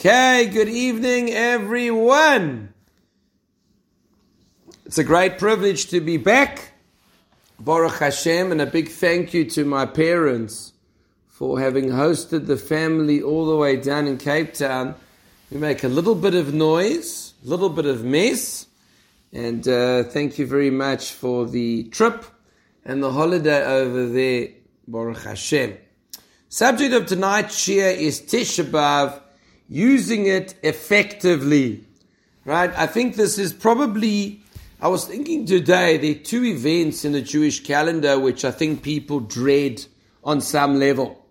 Okay, 0.00 0.48
good 0.50 0.70
evening, 0.70 1.28
everyone. 1.28 2.72
It's 4.86 4.96
a 4.96 5.04
great 5.04 5.38
privilege 5.38 5.88
to 5.88 6.00
be 6.00 6.16
back. 6.16 6.72
Baruch 7.58 7.98
Hashem, 7.98 8.50
and 8.50 8.62
a 8.62 8.66
big 8.66 8.88
thank 8.88 9.34
you 9.34 9.44
to 9.50 9.66
my 9.66 9.84
parents 9.84 10.72
for 11.28 11.60
having 11.60 11.90
hosted 11.90 12.46
the 12.46 12.56
family 12.56 13.20
all 13.20 13.44
the 13.44 13.56
way 13.56 13.76
down 13.76 14.06
in 14.06 14.16
Cape 14.16 14.54
Town. 14.54 14.94
We 15.50 15.58
make 15.58 15.84
a 15.84 15.88
little 15.88 16.14
bit 16.14 16.34
of 16.34 16.54
noise, 16.54 17.34
a 17.44 17.48
little 17.50 17.68
bit 17.68 17.84
of 17.84 18.02
mess, 18.02 18.68
and 19.34 19.68
uh, 19.68 20.04
thank 20.04 20.38
you 20.38 20.46
very 20.46 20.70
much 20.70 21.12
for 21.12 21.44
the 21.44 21.84
trip 21.90 22.24
and 22.86 23.02
the 23.02 23.12
holiday 23.12 23.62
over 23.66 24.08
there, 24.08 24.48
Baruch 24.88 25.24
Hashem. 25.24 25.76
Subject 26.48 26.94
of 26.94 27.04
tonight's 27.04 27.54
shiur 27.54 27.94
is 27.94 28.22
Tisha 28.22 28.64
B'Av, 28.64 29.20
using 29.70 30.26
it 30.26 30.54
effectively. 30.62 31.84
Right? 32.44 32.72
I 32.76 32.86
think 32.86 33.14
this 33.14 33.38
is 33.38 33.52
probably, 33.52 34.42
I 34.82 34.88
was 34.88 35.06
thinking 35.06 35.46
today, 35.46 35.96
there 35.96 36.10
are 36.10 36.24
two 36.24 36.44
events 36.44 37.04
in 37.04 37.12
the 37.12 37.22
Jewish 37.22 37.62
calendar 37.62 38.18
which 38.18 38.44
I 38.44 38.50
think 38.50 38.82
people 38.82 39.20
dread 39.20 39.84
on 40.24 40.40
some 40.40 40.78
level. 40.78 41.24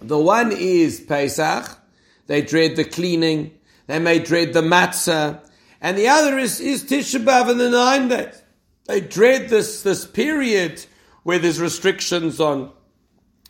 The 0.00 0.18
one 0.18 0.52
is 0.52 1.00
Pesach. 1.00 1.78
They 2.26 2.42
dread 2.42 2.76
the 2.76 2.84
cleaning. 2.84 3.52
They 3.86 3.98
may 3.98 4.18
dread 4.18 4.52
the 4.52 4.62
matzah. 4.62 5.48
And 5.80 5.96
the 5.96 6.08
other 6.08 6.38
is, 6.38 6.60
is 6.60 6.84
Tisha 6.84 7.24
B'Av 7.24 7.50
in 7.50 7.58
the 7.58 7.70
nine 7.70 8.08
days. 8.08 8.42
They 8.86 9.00
dread 9.00 9.48
this, 9.48 9.82
this 9.82 10.04
period 10.04 10.84
where 11.22 11.38
there's 11.38 11.60
restrictions 11.60 12.40
on 12.40 12.70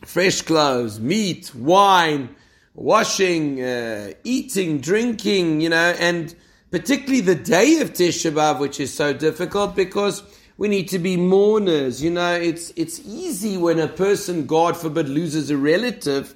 fresh 0.05 0.41
clothes, 0.41 0.99
meat, 0.99 1.53
wine, 1.55 2.35
washing, 2.73 3.61
uh, 3.61 4.13
eating, 4.23 4.79
drinking, 4.79 5.61
you 5.61 5.69
know, 5.69 5.95
and 5.99 6.35
particularly 6.71 7.21
the 7.21 7.35
day 7.35 7.79
of 7.81 7.93
Tisha 7.93 8.31
B'Av, 8.31 8.59
which 8.59 8.79
is 8.79 8.93
so 8.93 9.13
difficult 9.13 9.75
because 9.75 10.23
we 10.57 10.67
need 10.67 10.87
to 10.89 10.99
be 10.99 11.17
mourners. 11.17 12.03
You 12.03 12.11
know, 12.11 12.33
it's, 12.33 12.71
it's 12.75 12.99
easy 13.05 13.57
when 13.57 13.79
a 13.79 13.87
person, 13.87 14.45
God 14.45 14.75
forbid, 14.75 15.07
loses 15.07 15.49
a 15.49 15.57
relative. 15.57 16.35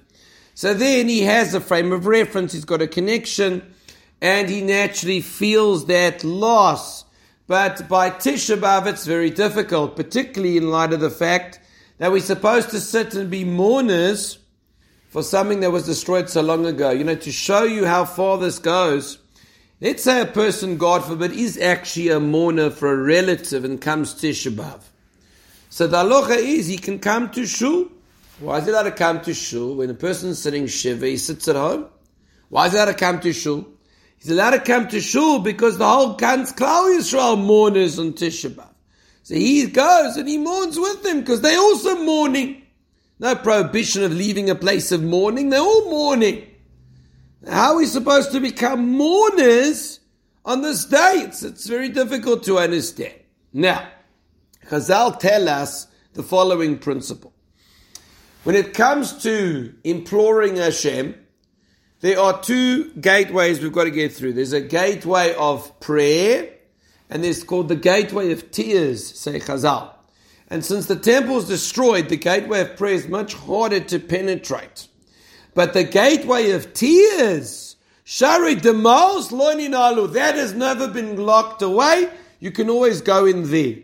So 0.54 0.74
then 0.74 1.08
he 1.08 1.22
has 1.22 1.54
a 1.54 1.62
frame 1.62 1.92
of 1.92 2.06
reference, 2.06 2.54
he's 2.54 2.66
got 2.66 2.82
a 2.82 2.88
connection, 2.88 3.74
and 4.22 4.50
he 4.50 4.62
naturally 4.62 5.22
feels 5.22 5.86
that 5.86 6.24
loss. 6.24 7.06
But 7.48 7.88
by 7.88 8.10
Tisha 8.10 8.60
B'Av, 8.60 8.88
it's 8.88 9.06
very 9.06 9.30
difficult, 9.30 9.96
particularly 9.96 10.58
in 10.58 10.70
light 10.70 10.94
of 10.94 11.00
the 11.00 11.10
fact 11.10 11.60
that 11.98 12.12
we're 12.12 12.20
supposed 12.22 12.70
to 12.72 12.80
sit 12.80 13.16
and 13.16 13.30
be 13.30 13.44
mourners 13.44 14.40
for 15.18 15.24
something 15.24 15.62
that 15.62 15.72
was 15.72 15.88
destroyed 15.88 16.30
so 16.30 16.44
long 16.44 16.68
ago. 16.68 16.92
You 16.92 17.04
know, 17.04 17.16
to 17.16 17.32
show 17.32 17.64
you 17.64 17.88
how 17.88 18.06
far 18.06 18.38
this 18.38 18.60
goes. 18.60 19.18
Let's 19.82 20.04
say 20.04 20.22
a 20.22 20.28
person, 20.28 20.78
God 20.78 21.04
forbid, 21.04 21.32
is 21.32 21.58
actually 21.58 22.10
a 22.10 22.20
mourner 22.20 22.70
for 22.70 22.94
a 22.94 22.96
relative 22.96 23.66
and 23.66 23.82
comes 23.82 24.14
to 24.14 24.30
Shabbat. 24.30 24.80
So 25.72 25.88
the 25.88 26.04
halacha 26.04 26.38
is 26.38 26.68
he 26.68 26.78
can 26.78 27.00
come 27.00 27.32
to 27.32 27.48
shul. 27.48 27.88
Why 28.40 28.60
is 28.60 28.66
he 28.66 28.70
allowed 28.70 28.84
to 28.84 28.92
come 28.92 29.22
to 29.22 29.34
shul 29.34 29.78
when 29.78 29.90
a 29.90 29.96
person 29.96 30.30
is 30.30 30.40
sitting 30.40 30.68
shiva, 30.68 31.08
he 31.08 31.18
sits 31.18 31.48
at 31.48 31.56
home? 31.56 31.88
Why 32.50 32.68
is 32.68 32.74
he 32.74 32.78
allowed 32.78 32.92
to 32.92 32.94
come 32.94 33.20
to 33.22 33.34
shul? 33.34 33.68
He's 34.20 34.30
allowed 34.30 34.52
to 34.52 34.60
come 34.60 34.88
to 34.90 35.02
shul 35.02 35.40
because 35.40 35.80
the 35.80 35.90
whole 35.90 36.14
Kant's 36.14 36.54
Klal 36.54 36.96
Yisrael 36.96 37.44
mourners 37.44 37.98
on 37.98 38.14
Tisha 38.14 38.52
B'Av. 38.52 38.70
So 39.24 39.34
he 39.34 39.66
goes 39.66 40.16
and 40.16 40.30
he 40.30 40.38
mourns 40.38 40.78
with 40.78 41.02
them 41.02 41.22
because 41.22 41.42
they're 41.42 41.58
also 41.58 42.04
mourning. 42.04 42.62
No 43.20 43.36
prohibition 43.36 44.04
of 44.04 44.14
leaving 44.14 44.50
a 44.50 44.56
place 44.56 44.92
of 44.92 45.04
mourning. 45.04 45.50
They're 45.50 45.60
all 45.60 45.90
mourning. 45.90 46.48
How 47.48 47.74
are 47.74 47.78
we 47.78 47.86
supposed 47.86 48.32
to 48.34 48.40
become 48.40 48.92
mourners 48.92 50.00
on 50.46 50.62
this 50.62 50.86
day? 50.86 51.24
It's, 51.26 51.44
it's 51.44 51.68
very 51.68 51.90
difficult 51.90 52.44
to 52.44 52.58
understand. 52.58 53.16
Now, 53.54 53.88
Chazal 54.68 55.18
tell 55.20 55.50
us 55.50 55.88
the 56.14 56.24
following 56.24 56.78
principle. 56.78 57.34
When 58.44 58.56
it 58.56 58.74
comes 58.74 59.24
to 59.24 59.74
imploring 59.84 60.58
Hashem, 60.58 61.16
there 62.02 62.20
are 62.20 62.42
two 62.42 62.92
gateways 62.94 63.62
we've 63.62 63.74
got 63.74 63.86
to 63.86 63.92
get 63.92 64.14
through. 64.14 64.34
There's 64.34 64.54
a 64.54 64.62
gateway 64.62 65.34
of 65.36 65.80
prayer, 65.80 66.54
and 67.10 67.26
it's 67.26 67.44
called 67.44 67.70
the 67.70 67.76
gateway 67.76 68.32
of 68.32 68.52
tears, 68.52 69.20
say 69.20 69.40
Chazal. 69.40 69.97
And 70.50 70.64
since 70.64 70.86
the 70.86 70.96
temple 70.96 71.38
is 71.38 71.48
destroyed, 71.48 72.10
the 72.10 72.18
gateway 72.18 72.62
of 72.62 72.78
prayer 72.78 72.94
is 72.94 73.08
much 73.08 73.34
harder 73.34 73.82
to 73.82 74.00
penetrate. 74.00 74.88
But 75.54 75.74
the 75.74 75.84
gateway 75.84 76.52
of 76.52 76.74
tears, 76.74 77.76
Shari 78.04 78.56
Demals 78.56 79.32
Loininalu, 79.32 80.14
that 80.14 80.36
has 80.36 80.54
never 80.54 80.88
been 80.88 81.18
locked 81.18 81.62
away. 81.62 82.10
You 82.40 82.52
can 82.52 82.70
always 82.70 83.02
go 83.02 83.26
in 83.26 83.50
there. 83.50 83.78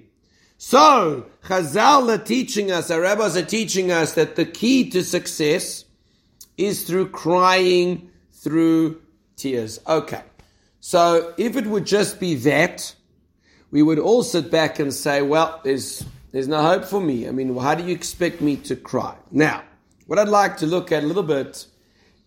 So, 0.58 1.26
Chazal 1.44 2.14
are 2.14 2.24
teaching 2.24 2.72
us, 2.72 2.90
our 2.90 3.02
rabbis 3.02 3.36
are 3.36 3.44
teaching 3.44 3.92
us 3.92 4.14
that 4.14 4.38
the 4.38 4.46
key 4.46 4.90
to 4.92 5.04
success 5.04 5.84
is 6.58 6.84
through 6.86 7.10
crying, 7.10 8.10
through 8.32 9.02
tears. 9.36 9.80
Okay. 9.86 10.22
So, 10.80 11.34
if 11.38 11.58
it 11.58 11.66
would 11.66 11.86
just 11.86 12.20
be 12.20 12.36
that, 12.36 12.96
we 13.72 13.82
would 13.82 14.00
all 14.00 14.24
sit 14.24 14.52
back 14.52 14.80
and 14.80 14.94
say, 14.94 15.22
well, 15.22 15.60
there's, 15.64 16.06
there's 16.34 16.48
no 16.48 16.62
hope 16.64 16.84
for 16.84 17.00
me. 17.00 17.28
I 17.28 17.32
mean, 17.32 17.56
how 17.56 17.76
do 17.76 17.84
you 17.86 17.94
expect 17.94 18.42
me 18.42 18.58
to 18.58 18.76
cry? 18.76 19.16
Now, 19.32 19.64
what 20.08 20.18
I'd 20.18 20.28
like 20.28 20.58
to 20.58 20.66
look 20.66 20.92
at 20.92 21.04
a 21.04 21.06
little 21.06 21.24
bit 21.24 21.68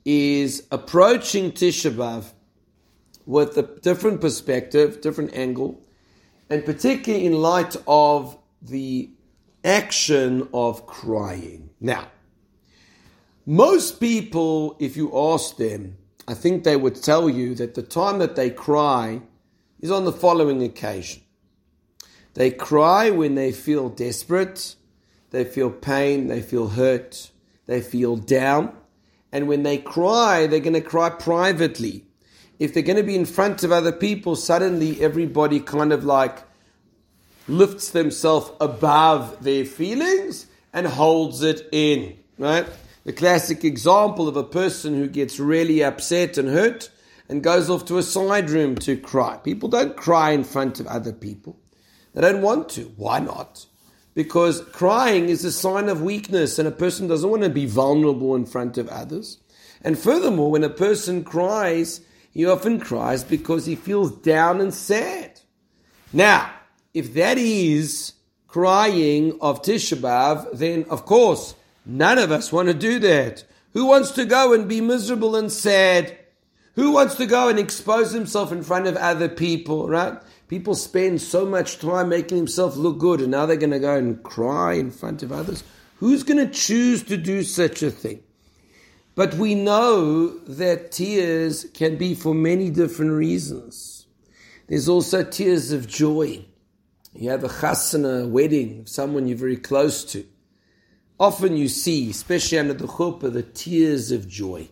is 0.05 0.65
approaching 0.71 1.50
Tisha 1.50 1.91
B'Av 1.91 2.33
with 3.27 3.59
a 3.59 3.62
different 3.62 4.21
perspective, 4.21 5.00
different 5.00 5.34
angle, 5.34 5.83
and 6.49 6.65
particularly 6.65 7.27
in 7.27 7.33
light 7.33 7.75
of 7.89 8.39
the 8.62 9.11
action 9.65 10.49
of 10.55 10.87
crying. 10.87 11.71
Now, 11.81 12.06
most 13.44 13.99
people, 13.99 14.77
if 14.78 14.97
you 14.97 15.11
ask 15.19 15.56
them, 15.56 15.99
I 16.28 16.34
think 16.34 16.62
they 16.62 16.77
would 16.77 17.03
tell 17.03 17.28
you 17.28 17.56
that 17.56 17.75
the 17.75 17.83
time 17.83 18.21
that 18.21 18.37
they 18.37 18.50
cry 18.50 19.23
is 19.81 19.91
on 19.91 20.05
the 20.05 20.12
following 20.12 20.62
occasion. 20.62 21.23
They 22.37 22.51
cry 22.51 23.09
when 23.09 23.35
they 23.35 23.51
feel 23.51 23.89
desperate, 23.89 24.77
they 25.31 25.43
feel 25.43 25.71
pain, 25.71 26.27
they 26.27 26.43
feel 26.43 26.69
hurt, 26.69 27.31
they 27.65 27.81
feel 27.81 28.17
down. 28.17 28.77
And 29.33 29.49
when 29.49 29.63
they 29.63 29.79
cry, 29.79 30.47
they're 30.47 30.61
going 30.61 30.75
to 30.75 30.83
cry 30.83 31.09
privately. 31.09 32.05
If 32.59 32.75
they're 32.75 32.83
going 32.83 32.99
to 32.99 33.03
be 33.03 33.17
in 33.17 33.25
front 33.25 33.65
of 33.65 33.73
other 33.73 33.91
people, 33.91 34.37
suddenly 34.37 35.01
everybody 35.01 35.61
kind 35.61 35.95
of 35.95 36.05
like 36.05 36.43
lifts 37.49 37.89
themselves 37.93 38.51
above 38.61 39.43
their 39.43 39.65
feelings 39.65 40.47
and 40.75 40.87
holds 40.87 41.41
it 41.41 41.67
in, 41.73 42.19
right? 42.39 42.67
The 43.05 43.15
classic 43.15 43.65
example 43.65 44.29
of 44.29 44.37
a 44.37 44.45
person 44.45 44.93
who 44.93 45.09
gets 45.09 45.41
really 45.41 45.83
upset 45.83 46.37
and 46.37 46.51
hurt 46.51 46.91
and 47.31 47.43
goes 47.43 47.71
off 47.71 47.87
to 47.87 47.97
a 47.97 48.03
side 48.03 48.51
room 48.51 48.77
to 48.77 48.99
cry. 48.99 49.39
People 49.39 49.71
don't 49.71 49.97
cry 49.97 50.33
in 50.33 50.45
front 50.45 50.81
of 50.81 50.87
other 50.87 51.15
people. 51.15 51.59
They 52.16 52.22
don't 52.22 52.41
want 52.41 52.71
to. 52.71 52.94
Why 52.97 53.21
not? 53.21 53.66
Because 54.15 54.62
crying 54.72 55.28
is 55.28 55.44
a 55.44 55.53
sign 55.53 55.91
of 55.91 56.00
weakness 56.00 56.59
and 56.59 56.66
a 56.66 56.72
person 56.72 57.09
doesn't 57.09 57.28
want 57.28 57.43
to 57.43 57.50
be 57.50 57.66
vulnerable 57.66 58.34
in 58.34 58.47
front 58.47 58.78
of 58.78 58.88
others. 58.88 59.37
And 59.82 59.99
furthermore, 59.99 60.50
when 60.50 60.65
a 60.65 60.71
person 60.71 61.22
cries, 61.22 62.00
he 62.32 62.47
often 62.47 62.81
cries 62.81 63.22
because 63.22 63.66
he 63.66 63.76
feels 63.76 64.12
down 64.12 64.62
and 64.62 64.72
sad. 64.72 65.41
Now, 66.10 66.50
if 66.94 67.12
that 67.12 67.37
is 67.37 68.15
crying 68.49 69.37
of 69.43 69.60
Tisha 69.60 69.99
B'Av, 69.99 70.56
then 70.56 70.87
of 70.88 71.05
course, 71.05 71.55
none 71.84 72.16
of 72.16 72.32
us 72.32 72.50
want 72.50 72.69
to 72.69 72.75
do 72.75 72.99
that. 73.00 73.44
Who 73.75 73.84
wants 73.84 74.12
to 74.12 74.25
go 74.25 74.55
and 74.55 74.66
be 74.66 74.81
miserable 74.81 75.37
and 75.37 75.53
sad? 75.53 76.16
Who 76.76 76.93
wants 76.93 77.16
to 77.16 77.26
go 77.26 77.50
and 77.50 77.58
expose 77.58 78.12
himself 78.12 78.52
in 78.52 78.62
front 78.62 78.87
of 78.87 78.96
other 78.96 79.29
people, 79.29 79.87
right? 79.87 80.19
People 80.48 80.75
spend 80.76 81.20
so 81.20 81.44
much 81.44 81.81
time 81.81 82.08
making 82.08 82.37
themselves 82.38 82.76
look 82.76 82.98
good, 82.98 83.20
and 83.20 83.31
now 83.31 83.46
they're 83.46 83.56
going 83.56 83.70
to 83.70 83.81
go 83.81 83.96
and 83.96 84.22
cry 84.22 84.75
in 84.75 84.90
front 84.90 85.22
of 85.22 85.32
others. 85.32 85.64
Who's 85.96 86.22
going 86.22 86.46
to 86.46 86.52
choose 86.52 87.02
to 87.04 87.16
do 87.16 87.43
such 87.43 87.82
a 87.82 87.90
thing? 87.90 88.22
But 89.16 89.34
we 89.34 89.54
know 89.54 90.38
that 90.40 90.93
tears 90.93 91.66
can 91.75 91.96
be 91.96 92.14
for 92.14 92.34
many 92.34 92.70
different 92.70 93.12
reasons. 93.12 94.06
There's 94.69 94.88
also 94.88 95.25
tears 95.25 95.72
of 95.72 95.88
joy. 95.88 96.44
You 97.14 97.31
have 97.31 97.43
a 97.43 97.48
chasana, 97.48 98.25
a 98.25 98.28
wedding 98.28 98.81
of 98.81 98.88
someone 98.88 99.26
you're 99.26 99.38
very 99.38 99.56
close 99.56 100.04
to. 100.12 100.26
Often 101.19 101.56
you 101.56 101.69
see, 101.69 102.10
especially 102.10 102.58
under 102.58 102.75
the 102.75 102.87
chuppah, 102.87 103.32
the 103.32 103.43
tears 103.43 104.12
of 104.12 104.28
joy. 104.28 104.69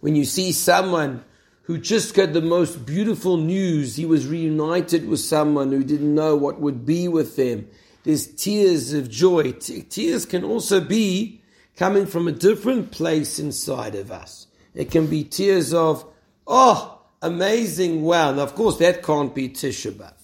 When 0.00 0.16
you 0.16 0.24
see 0.24 0.50
someone 0.50 1.24
who 1.62 1.78
just 1.78 2.14
got 2.14 2.32
the 2.32 2.42
most 2.42 2.84
beautiful 2.84 3.36
news. 3.36 3.96
He 3.96 4.06
was 4.06 4.26
reunited 4.26 5.08
with 5.08 5.20
someone 5.20 5.70
who 5.70 5.84
didn't 5.84 6.14
know 6.14 6.36
what 6.36 6.60
would 6.60 6.84
be 6.84 7.08
with 7.08 7.36
them. 7.36 7.68
There's 8.04 8.26
tears 8.26 8.92
of 8.92 9.08
joy. 9.08 9.52
tears 9.52 10.26
can 10.26 10.44
also 10.44 10.80
be 10.80 11.40
coming 11.76 12.06
from 12.06 12.26
a 12.26 12.32
different 12.32 12.90
place 12.90 13.38
inside 13.38 13.94
of 13.94 14.10
us. 14.10 14.48
It 14.74 14.90
can 14.90 15.06
be 15.06 15.24
tears 15.24 15.72
of 15.72 16.04
Oh, 16.46 17.00
amazing! 17.20 18.02
Wow. 18.02 18.32
Now, 18.32 18.42
of 18.42 18.54
course, 18.54 18.78
that 18.78 19.02
can't 19.02 19.34
be 19.34 19.48
Tisha 19.48 19.92
B'av. 19.92 20.14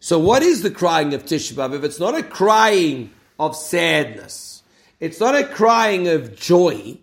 So, 0.00 0.18
what 0.18 0.42
is 0.42 0.62
the 0.62 0.70
crying 0.70 1.14
of 1.14 1.24
Tisha 1.24 1.52
B'av? 1.52 1.74
If 1.74 1.84
it's 1.84 2.00
not 2.00 2.16
a 2.16 2.22
crying 2.22 3.10
of 3.38 3.54
sadness, 3.54 4.62
it's 5.00 5.20
not 5.20 5.34
a 5.34 5.46
crying 5.46 6.08
of 6.08 6.34
joy, 6.34 6.98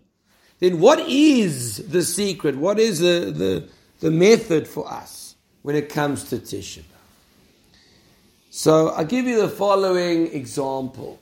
then 0.60 0.80
what 0.80 1.00
is 1.00 1.78
the 1.88 2.04
secret? 2.04 2.56
What 2.56 2.80
is 2.80 3.00
the, 3.00 3.32
the, 3.32 3.70
the 4.00 4.12
method 4.12 4.68
for 4.68 4.92
us 4.92 5.36
when 5.62 5.76
it 5.76 5.90
comes 5.90 6.26
to 6.30 6.38
Tisha? 6.38 6.84
So 8.50 8.90
I'll 8.90 9.06
give 9.06 9.26
you 9.26 9.42
the 9.42 9.50
following 9.50 10.34
example. 10.34 11.20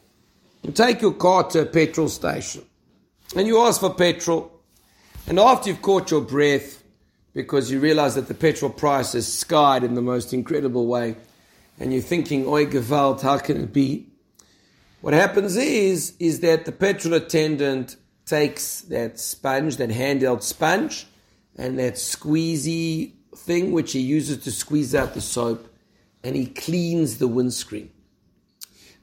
You 0.63 0.71
take 0.71 1.01
your 1.01 1.13
car 1.13 1.43
to 1.49 1.61
a 1.61 1.65
petrol 1.65 2.09
station 2.09 2.63
and 3.35 3.47
you 3.47 3.59
ask 3.59 3.81
for 3.81 3.93
petrol, 3.93 4.51
and 5.27 5.37
after 5.39 5.69
you've 5.69 5.81
caught 5.81 6.09
your 6.09 6.21
breath 6.21 6.83
because 7.33 7.69
you 7.69 7.79
realize 7.79 8.15
that 8.15 8.27
the 8.27 8.33
petrol 8.33 8.71
price 8.71 9.13
has 9.13 9.31
skied 9.31 9.83
in 9.83 9.93
the 9.93 10.01
most 10.01 10.33
incredible 10.33 10.87
way, 10.87 11.15
and 11.79 11.93
you're 11.93 12.01
thinking, 12.01 12.47
Oi 12.47 12.65
Gewalt, 12.65 13.21
how 13.21 13.37
can 13.37 13.57
it 13.57 13.71
be? 13.71 14.07
What 15.01 15.13
happens 15.13 15.55
is, 15.55 16.15
is 16.19 16.39
that 16.39 16.65
the 16.65 16.71
petrol 16.71 17.13
attendant 17.13 17.97
takes 18.27 18.81
that 18.81 19.19
sponge, 19.19 19.77
that 19.77 19.89
handheld 19.89 20.43
sponge, 20.43 21.07
and 21.57 21.79
that 21.79 21.95
squeezy 21.95 23.13
thing 23.35 23.71
which 23.71 23.93
he 23.93 23.99
uses 23.99 24.43
to 24.43 24.51
squeeze 24.51 24.93
out 24.93 25.13
the 25.13 25.21
soap, 25.21 25.67
and 26.23 26.35
he 26.35 26.45
cleans 26.45 27.17
the 27.17 27.27
windscreen. 27.27 27.89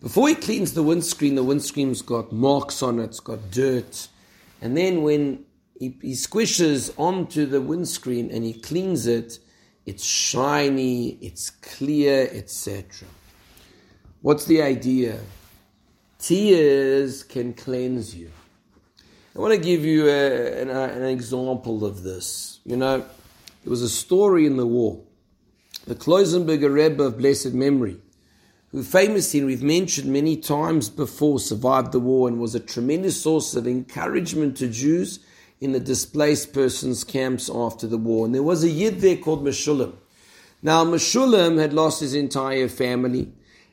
Before 0.01 0.29
he 0.29 0.35
cleans 0.35 0.75
the 0.75 0.83
windscreen, 0.83 1.35
the 1.35 1.43
windscreen's 1.43 2.03
got 2.03 2.31
marks 2.31 2.83
on 2.83 2.99
it, 2.99 3.05
it's 3.05 3.21
got 3.21 3.51
dirt. 3.51 4.09
And 4.61 4.77
then 4.77 5.03
when 5.03 5.47
he, 5.79 5.97
he 6.03 6.13
squishes 6.13 6.93
onto 6.99 7.47
the 7.47 7.61
windscreen 7.61 8.31
and 8.31 8.45
he 8.45 8.53
cleans 8.53 9.07
it, 9.07 9.39
it's 9.87 10.05
shiny, 10.05 11.19
it's 11.23 11.51
clear, 11.51 12.29
etc. 12.33 13.09
What's 14.21 14.45
the 14.45 14.63
idea? 14.63 15.19
Tears 16.19 17.23
can 17.23 17.55
cleanse 17.55 18.15
you. 18.15 18.31
I 19.37 19.41
want 19.41 19.53
to 19.53 19.59
give 19.59 19.85
you 19.85 20.07
a, 20.07 20.63
an, 20.63 20.71
uh, 20.71 20.93
an, 20.95 21.03
example 21.03 21.85
of 21.85 22.05
this. 22.05 22.61
You 22.65 22.77
know, 22.77 22.99
there 22.99 23.71
was 23.71 23.83
a 23.83 23.89
story 23.89 24.47
in 24.47 24.57
the 24.57 24.67
war. 24.67 25.03
The 25.89 25.97
Kloisenberger 25.97 26.73
Rebbe 26.73 27.03
of 27.03 27.19
blessed 27.19 27.53
memory, 27.53 27.97
who 28.71 28.85
famously, 28.85 29.41
and 29.41 29.49
we've 29.49 29.61
mentioned 29.63 30.13
many 30.13 30.37
times 30.37 30.89
before, 30.89 31.41
survived 31.41 31.91
the 31.91 31.99
war 31.99 32.29
and 32.29 32.39
was 32.39 32.55
a 32.55 32.61
tremendous 32.61 33.21
source 33.21 33.57
of 33.57 33.67
encouragement 33.67 34.57
to 34.59 34.69
Jews 34.69 35.19
in 35.61 35.73
the 35.73 35.81
displaced 35.81 36.53
persons 36.53 37.03
camps 37.03 37.51
after 37.53 37.89
the 37.89 37.99
war. 37.99 38.27
And 38.27 38.35
there 38.37 38.43
was 38.45 38.63
a 38.63 38.71
Yid 38.71 39.01
there 39.01 39.17
called 39.17 39.45
Meshulam. 39.45 39.97
Now, 40.63 40.85
Meshulam 40.85 41.59
had 41.59 41.73
lost 41.73 42.01
his 42.01 42.15
entire 42.15 42.69
family, 42.69 43.33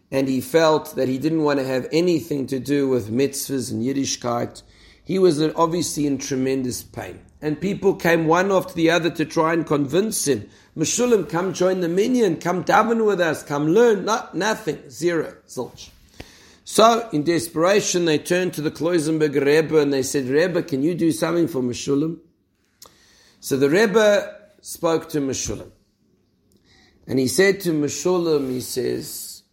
and 0.10 0.28
he 0.28 0.42
felt 0.42 0.96
that 0.96 1.08
he 1.08 1.20
didn't 1.20 1.44
want 1.44 1.60
to 1.60 1.68
have 1.68 1.88
anything 1.92 2.48
to 2.48 2.58
do 2.58 2.90
with 2.90 3.12
mitzvahs 3.12 3.72
and 3.72 3.84
Yiddishkeit 3.84 4.64
he 5.04 5.20
was 5.20 5.42
obviously 5.42 6.06
in 6.08 6.18
tremendous 6.18 6.84
pain. 6.84 7.20
And 7.42 7.60
people 7.60 7.96
came 7.96 8.28
one 8.28 8.52
after 8.52 8.74
the 8.74 8.92
other 8.92 9.10
to 9.12 9.26
try 9.26 9.54
and 9.54 9.66
convince 9.66 10.28
him, 10.28 10.48
Meshulam, 10.78 11.28
come 11.30 11.54
join 11.54 11.82
the 11.82 11.90
minyan, 11.90 12.38
come 12.38 12.64
daven 12.64 13.06
with 13.06 13.20
us, 13.20 13.44
come 13.44 13.70
learn. 13.70 14.06
Not, 14.06 14.36
nothing, 14.36 14.90
zero, 14.90 15.34
zilch. 15.48 15.90
So, 16.64 17.10
in 17.12 17.24
desperation, 17.24 18.06
they 18.06 18.20
turned 18.20 18.54
to 18.54 18.62
the 18.62 18.72
Kloisenberg 18.72 19.34
Rebbe 19.44 19.78
and 19.80 19.92
they 19.92 20.04
said, 20.04 20.26
Rebbe, 20.26 20.64
can 20.64 20.84
you 20.84 20.96
do 20.96 21.12
something 21.12 21.48
for 21.48 21.62
Meshulam? 21.62 22.20
So 23.42 23.58
the 23.58 23.70
Rebbe 23.70 24.38
spoke 24.62 25.10
to 25.10 25.20
Meshulam. 25.20 25.72
And 27.08 27.18
he 27.18 27.28
said 27.28 27.60
to 27.62 27.72
Meshulam, 27.72 28.50
he 28.50 28.62
says, 28.62 29.44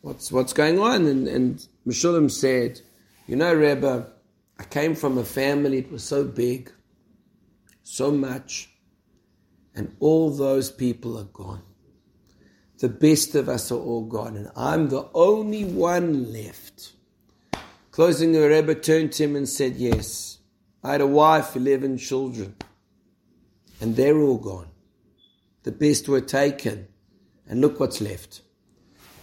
what's, 0.00 0.30
what's 0.30 0.52
going 0.52 0.78
on? 0.78 1.06
And, 1.06 1.26
and 1.28 1.66
Meshulam 1.86 2.30
said, 2.30 2.80
you 3.26 3.34
know, 3.34 3.52
Rebbe, 3.52 4.06
I 4.58 4.64
came 4.64 4.94
from 4.94 5.18
a 5.18 5.24
family, 5.24 5.78
it 5.78 5.92
was 5.92 6.02
so 6.02 6.24
big, 6.24 6.72
so 7.82 8.10
much, 8.10 8.70
and 9.74 9.94
all 10.00 10.30
those 10.30 10.70
people 10.70 11.16
are 11.18 11.24
gone. 11.24 11.62
The 12.78 12.88
best 12.88 13.34
of 13.34 13.48
us 13.48 13.70
are 13.72 13.78
all 13.78 14.04
gone, 14.04 14.36
and 14.36 14.50
I'm 14.56 14.88
the 14.88 15.08
only 15.14 15.64
one 15.64 16.32
left. 16.32 16.92
Kloisenberger 17.92 18.50
Rebbe 18.50 18.74
turned 18.76 19.12
to 19.12 19.24
him 19.24 19.36
and 19.36 19.48
said, 19.48 19.76
Yes, 19.76 20.38
I 20.84 20.92
had 20.92 21.00
a 21.00 21.06
wife, 21.06 21.56
11 21.56 21.98
children, 21.98 22.54
and 23.80 23.96
they're 23.96 24.18
all 24.18 24.38
gone. 24.38 24.68
The 25.64 25.72
best 25.72 26.08
were 26.08 26.20
taken, 26.20 26.88
and 27.48 27.60
look 27.60 27.80
what's 27.80 28.00
left. 28.00 28.42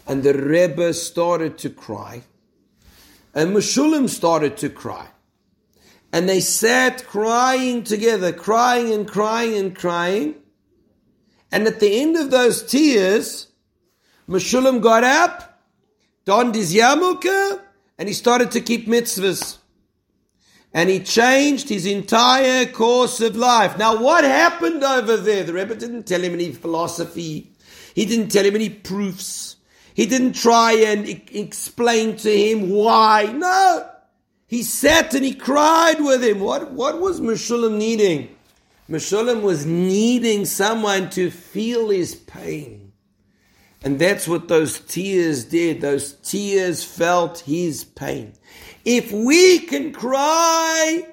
And 0.06 0.24
the 0.24 0.34
Rebbe 0.34 0.94
started 0.94 1.58
to 1.60 1.70
cry, 1.70 2.24
and 3.34 3.56
Meshulam 3.56 4.10
started 4.10 4.58
to 4.58 4.70
cry. 4.70 5.08
And 6.16 6.30
they 6.30 6.40
sat 6.40 7.06
crying 7.08 7.84
together, 7.84 8.32
crying 8.32 8.94
and 8.94 9.06
crying 9.06 9.58
and 9.58 9.76
crying. 9.76 10.36
And 11.52 11.68
at 11.68 11.82
the 11.82 12.00
end 12.00 12.16
of 12.16 12.32
those 12.32 12.64
tears, 12.64 13.48
Meshulam 14.26 14.82
got 14.82 15.04
up, 15.04 15.62
donned 16.24 16.56
his 16.56 16.74
yarmulke, 16.74 17.60
and 17.98 18.08
he 18.08 18.14
started 18.14 18.52
to 18.52 18.62
keep 18.62 18.88
mitzvahs. 18.88 19.58
And 20.74 20.90
he 20.90 21.02
changed 21.02 21.68
his 21.68 21.86
entire 21.86 22.66
course 22.66 23.20
of 23.20 23.36
life. 23.36 23.78
Now, 23.78 24.02
what 24.02 24.24
happened 24.24 24.86
over 24.86 25.18
there? 25.18 25.44
The 25.44 25.52
Rebbe 25.52 25.76
didn't 25.76 26.04
tell 26.08 26.22
him 26.22 26.32
any 26.32 26.54
philosophy. 26.54 27.52
He 27.94 28.06
didn't 28.06 28.30
tell 28.30 28.46
him 28.46 28.56
any 28.56 28.70
proofs. 28.70 29.58
He 29.94 30.06
didn't 30.06 30.38
try 30.38 30.76
and 30.76 31.10
explain 31.10 32.16
to 32.16 32.32
him 32.32 32.70
why. 32.70 33.34
No. 33.36 33.90
He 34.48 34.64
sat 34.64 35.14
and 35.14 35.26
he 35.26 35.34
cried 35.34 36.00
with 36.00 36.24
him. 36.24 36.40
What, 36.40 36.72
what 36.72 37.00
was 37.00 37.20
Meshulam 37.20 37.78
needing? 37.78 38.36
Meshulam 38.90 39.42
was 39.42 39.66
needing 39.66 40.46
someone 40.46 41.10
to 41.12 41.32
feel 41.32 41.90
his 41.90 42.16
pain. 42.16 42.94
And 43.84 44.00
that's 44.00 44.28
what 44.28 44.48
those 44.48 44.80
tears 44.80 45.46
did. 45.46 45.82
Those 45.82 46.14
tears 46.14 46.84
felt 46.84 47.40
his 47.40 47.84
pain. 47.84 48.34
If 48.84 49.12
we 49.12 49.60
can 49.60 49.92
cry 49.92 51.08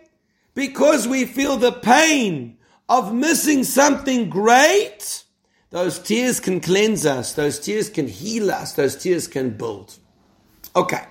because 0.54 1.08
we 1.08 1.24
feel 1.24 1.56
the 1.56 1.72
pain 1.72 2.58
of 2.88 3.14
missing 3.14 3.64
something 3.64 4.28
great, 4.28 5.24
those 5.70 5.98
tears 5.98 6.40
can 6.40 6.60
cleanse 6.60 7.06
us. 7.06 7.32
Those 7.32 7.58
tears 7.58 7.88
can 7.88 8.06
heal 8.06 8.50
us. 8.50 8.72
Those 8.72 8.96
tears 8.96 9.26
can 9.26 9.56
build. 9.56 9.98
Okay. 10.76 11.02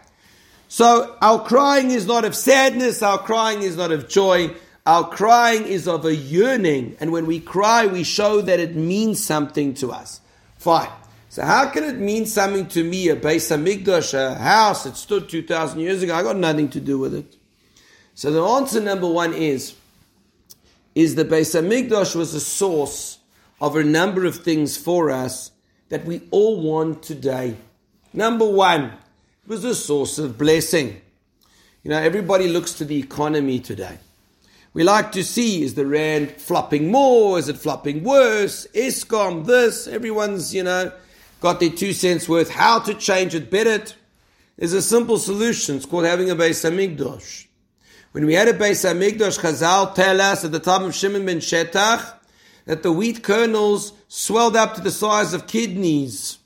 So 0.71 1.17
our 1.21 1.43
crying 1.43 1.91
is 1.91 2.05
not 2.07 2.23
of 2.23 2.33
sadness, 2.33 3.03
our 3.03 3.17
crying 3.17 3.61
is 3.61 3.75
not 3.75 3.91
of 3.91 4.07
joy, 4.07 4.55
our 4.85 5.05
crying 5.05 5.65
is 5.65 5.85
of 5.85 6.05
a 6.05 6.15
yearning. 6.15 6.95
And 7.01 7.11
when 7.11 7.25
we 7.25 7.41
cry, 7.41 7.87
we 7.87 8.05
show 8.05 8.39
that 8.39 8.57
it 8.61 8.73
means 8.73 9.21
something 9.21 9.73
to 9.73 9.91
us. 9.91 10.21
Fine. 10.59 10.87
So 11.27 11.43
how 11.43 11.69
can 11.71 11.83
it 11.83 11.97
mean 11.97 12.25
something 12.25 12.69
to 12.69 12.85
me, 12.85 13.09
a 13.09 13.17
Beis 13.17 13.51
Hamikdash, 13.51 14.13
a 14.13 14.35
house 14.35 14.85
that 14.85 14.95
stood 14.95 15.27
2,000 15.27 15.77
years 15.81 16.03
ago? 16.03 16.15
I 16.15 16.23
got 16.23 16.37
nothing 16.37 16.69
to 16.69 16.79
do 16.79 16.97
with 16.97 17.15
it. 17.15 17.35
So 18.15 18.31
the 18.31 18.41
answer 18.41 18.79
number 18.79 19.09
one 19.09 19.33
is, 19.33 19.75
is 20.95 21.15
the 21.15 21.25
Beis 21.25 21.53
Hamikdash 21.53 22.15
was 22.15 22.33
a 22.33 22.39
source 22.39 23.17
of 23.59 23.75
a 23.75 23.83
number 23.83 24.23
of 24.23 24.37
things 24.37 24.77
for 24.77 25.11
us 25.11 25.51
that 25.89 26.05
we 26.05 26.21
all 26.31 26.61
want 26.61 27.03
today. 27.03 27.57
Number 28.13 28.49
one, 28.49 28.93
was 29.51 29.65
a 29.65 29.75
source 29.75 30.17
of 30.17 30.37
blessing. 30.37 31.01
You 31.83 31.89
know, 31.89 31.97
everybody 31.97 32.47
looks 32.47 32.71
to 32.75 32.85
the 32.85 32.97
economy 32.97 33.59
today. 33.59 33.97
We 34.73 34.85
like 34.85 35.11
to 35.11 35.25
see 35.25 35.61
is 35.61 35.73
the 35.73 35.85
rand 35.85 36.31
flopping 36.37 36.89
more? 36.89 37.37
Is 37.37 37.49
it 37.49 37.57
flopping 37.57 38.01
worse? 38.01 38.65
Eskom, 38.73 39.45
this, 39.45 39.87
everyone's, 39.87 40.55
you 40.55 40.63
know, 40.63 40.93
got 41.41 41.59
their 41.59 41.69
two 41.69 41.91
cents 41.91 42.29
worth. 42.29 42.49
How 42.49 42.79
to 42.79 42.93
change 42.93 43.35
it 43.35 43.51
better? 43.51 43.93
There's 44.55 44.71
a 44.71 44.81
simple 44.81 45.17
solution. 45.17 45.75
It's 45.75 45.85
called 45.85 46.05
having 46.05 46.31
a 46.31 46.35
Beis 46.35 46.63
Hamikdash. 46.63 47.47
When 48.13 48.25
we 48.25 48.35
had 48.35 48.47
a 48.47 48.53
Beis 48.53 48.89
Hamikdash, 48.89 49.37
Chazal 49.37 49.93
tell 49.93 50.21
us 50.21 50.45
at 50.45 50.53
the 50.53 50.61
time 50.61 50.85
of 50.85 50.95
Shimon 50.95 51.25
ben 51.25 51.39
Shetach 51.39 52.13
that 52.63 52.83
the 52.83 52.91
wheat 52.93 53.21
kernels 53.21 53.91
swelled 54.07 54.55
up 54.55 54.75
to 54.75 54.81
the 54.81 54.91
size 54.91 55.33
of 55.33 55.45
kidneys. 55.45 56.37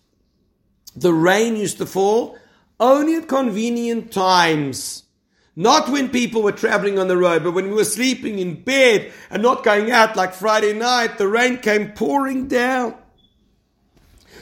The 0.96 1.14
rain 1.14 1.56
used 1.56 1.78
to 1.78 1.86
fall 1.86 2.40
only 2.80 3.16
at 3.16 3.28
convenient 3.28 4.12
times. 4.12 5.04
Not 5.56 5.90
when 5.90 6.10
people 6.10 6.44
were 6.44 6.52
traveling 6.52 7.00
on 7.00 7.08
the 7.08 7.16
road, 7.18 7.44
but 7.44 7.54
when 7.54 7.70
we 7.70 7.76
were 7.76 7.86
sleeping 7.86 8.40
in 8.40 8.62
bed 8.62 9.14
and 9.30 9.42
not 9.42 9.64
going 9.64 9.90
out 9.90 10.16
like 10.18 10.34
Friday 10.34 10.74
night, 10.74 11.18
the 11.18 11.28
rain 11.28 11.58
came 11.58 11.94
pouring 11.94 12.48
down. 12.48 12.96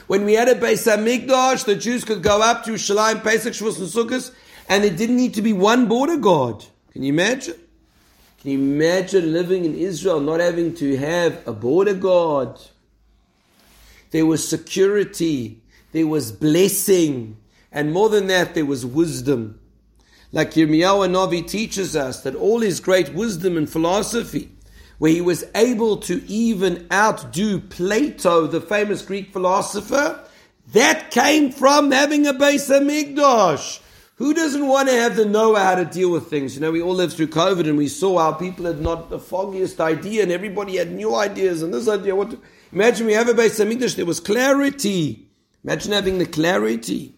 When 0.08 0.24
we 0.24 0.34
had 0.34 0.48
a 0.48 0.54
Beis 0.54 0.86
Hamikdash, 0.86 1.64
the 1.64 1.76
Jews 1.76 2.04
could 2.04 2.22
go 2.22 2.42
up 2.42 2.64
to 2.64 2.72
Shalim, 2.72 3.22
Pesach, 3.22 3.54
Shavuos, 3.54 3.78
and 3.78 3.88
Sukkot, 3.88 4.34
and 4.68 4.82
there 4.82 4.90
didn't 4.90 5.16
need 5.16 5.34
to 5.34 5.42
be 5.42 5.52
one 5.52 5.86
border 5.86 6.16
guard. 6.16 6.64
Can 6.92 7.04
you 7.04 7.12
imagine? 7.12 7.54
Can 8.40 8.50
you 8.50 8.58
imagine 8.58 9.32
living 9.32 9.64
in 9.64 9.74
Israel 9.74 10.20
not 10.20 10.40
having 10.40 10.74
to 10.74 10.96
have 10.96 11.46
a 11.46 11.52
border 11.52 11.94
guard? 11.94 12.60
There 14.10 14.26
was 14.26 14.46
security, 14.46 15.62
there 15.92 16.06
was 16.06 16.32
blessing, 16.32 17.36
and 17.74 17.92
more 17.92 18.08
than 18.08 18.28
that, 18.28 18.54
there 18.54 18.64
was 18.64 18.86
wisdom. 18.86 19.58
Like 20.30 20.52
Yirmiyahu 20.52 21.10
Navi 21.10 21.46
teaches 21.46 21.96
us 21.96 22.22
that 22.22 22.36
all 22.36 22.60
his 22.60 22.78
great 22.78 23.12
wisdom 23.12 23.56
and 23.56 23.68
philosophy, 23.68 24.52
where 24.98 25.10
he 25.10 25.20
was 25.20 25.44
able 25.56 25.96
to 25.98 26.24
even 26.28 26.86
outdo 26.92 27.58
Plato, 27.58 28.46
the 28.46 28.60
famous 28.60 29.02
Greek 29.02 29.32
philosopher, 29.32 30.24
that 30.72 31.10
came 31.10 31.50
from 31.50 31.90
having 31.90 32.28
a 32.28 32.32
Beis 32.32 32.70
Hamikdash. 32.70 33.80
Who 34.16 34.32
doesn't 34.32 34.68
want 34.68 34.88
to 34.88 34.94
have 34.94 35.16
the 35.16 35.24
know 35.24 35.56
how 35.56 35.74
to 35.74 35.84
deal 35.84 36.12
with 36.12 36.30
things? 36.30 36.54
You 36.54 36.60
know, 36.60 36.70
we 36.70 36.80
all 36.80 36.94
lived 36.94 37.14
through 37.14 37.26
COVID 37.26 37.68
and 37.68 37.76
we 37.76 37.88
saw 37.88 38.20
how 38.20 38.32
people 38.32 38.66
had 38.66 38.80
not 38.80 39.10
the 39.10 39.18
foggiest 39.18 39.80
idea 39.80 40.22
and 40.22 40.30
everybody 40.30 40.76
had 40.76 40.92
new 40.92 41.16
ideas 41.16 41.62
and 41.62 41.74
this 41.74 41.88
idea. 41.88 42.14
What 42.14 42.30
to, 42.30 42.40
imagine 42.72 43.06
we 43.06 43.14
have 43.14 43.28
a 43.28 43.34
Beis 43.34 43.58
Hamikdash, 43.58 43.96
there 43.96 44.06
was 44.06 44.20
clarity. 44.20 45.28
Imagine 45.64 45.90
having 45.90 46.18
the 46.18 46.26
clarity. 46.26 47.16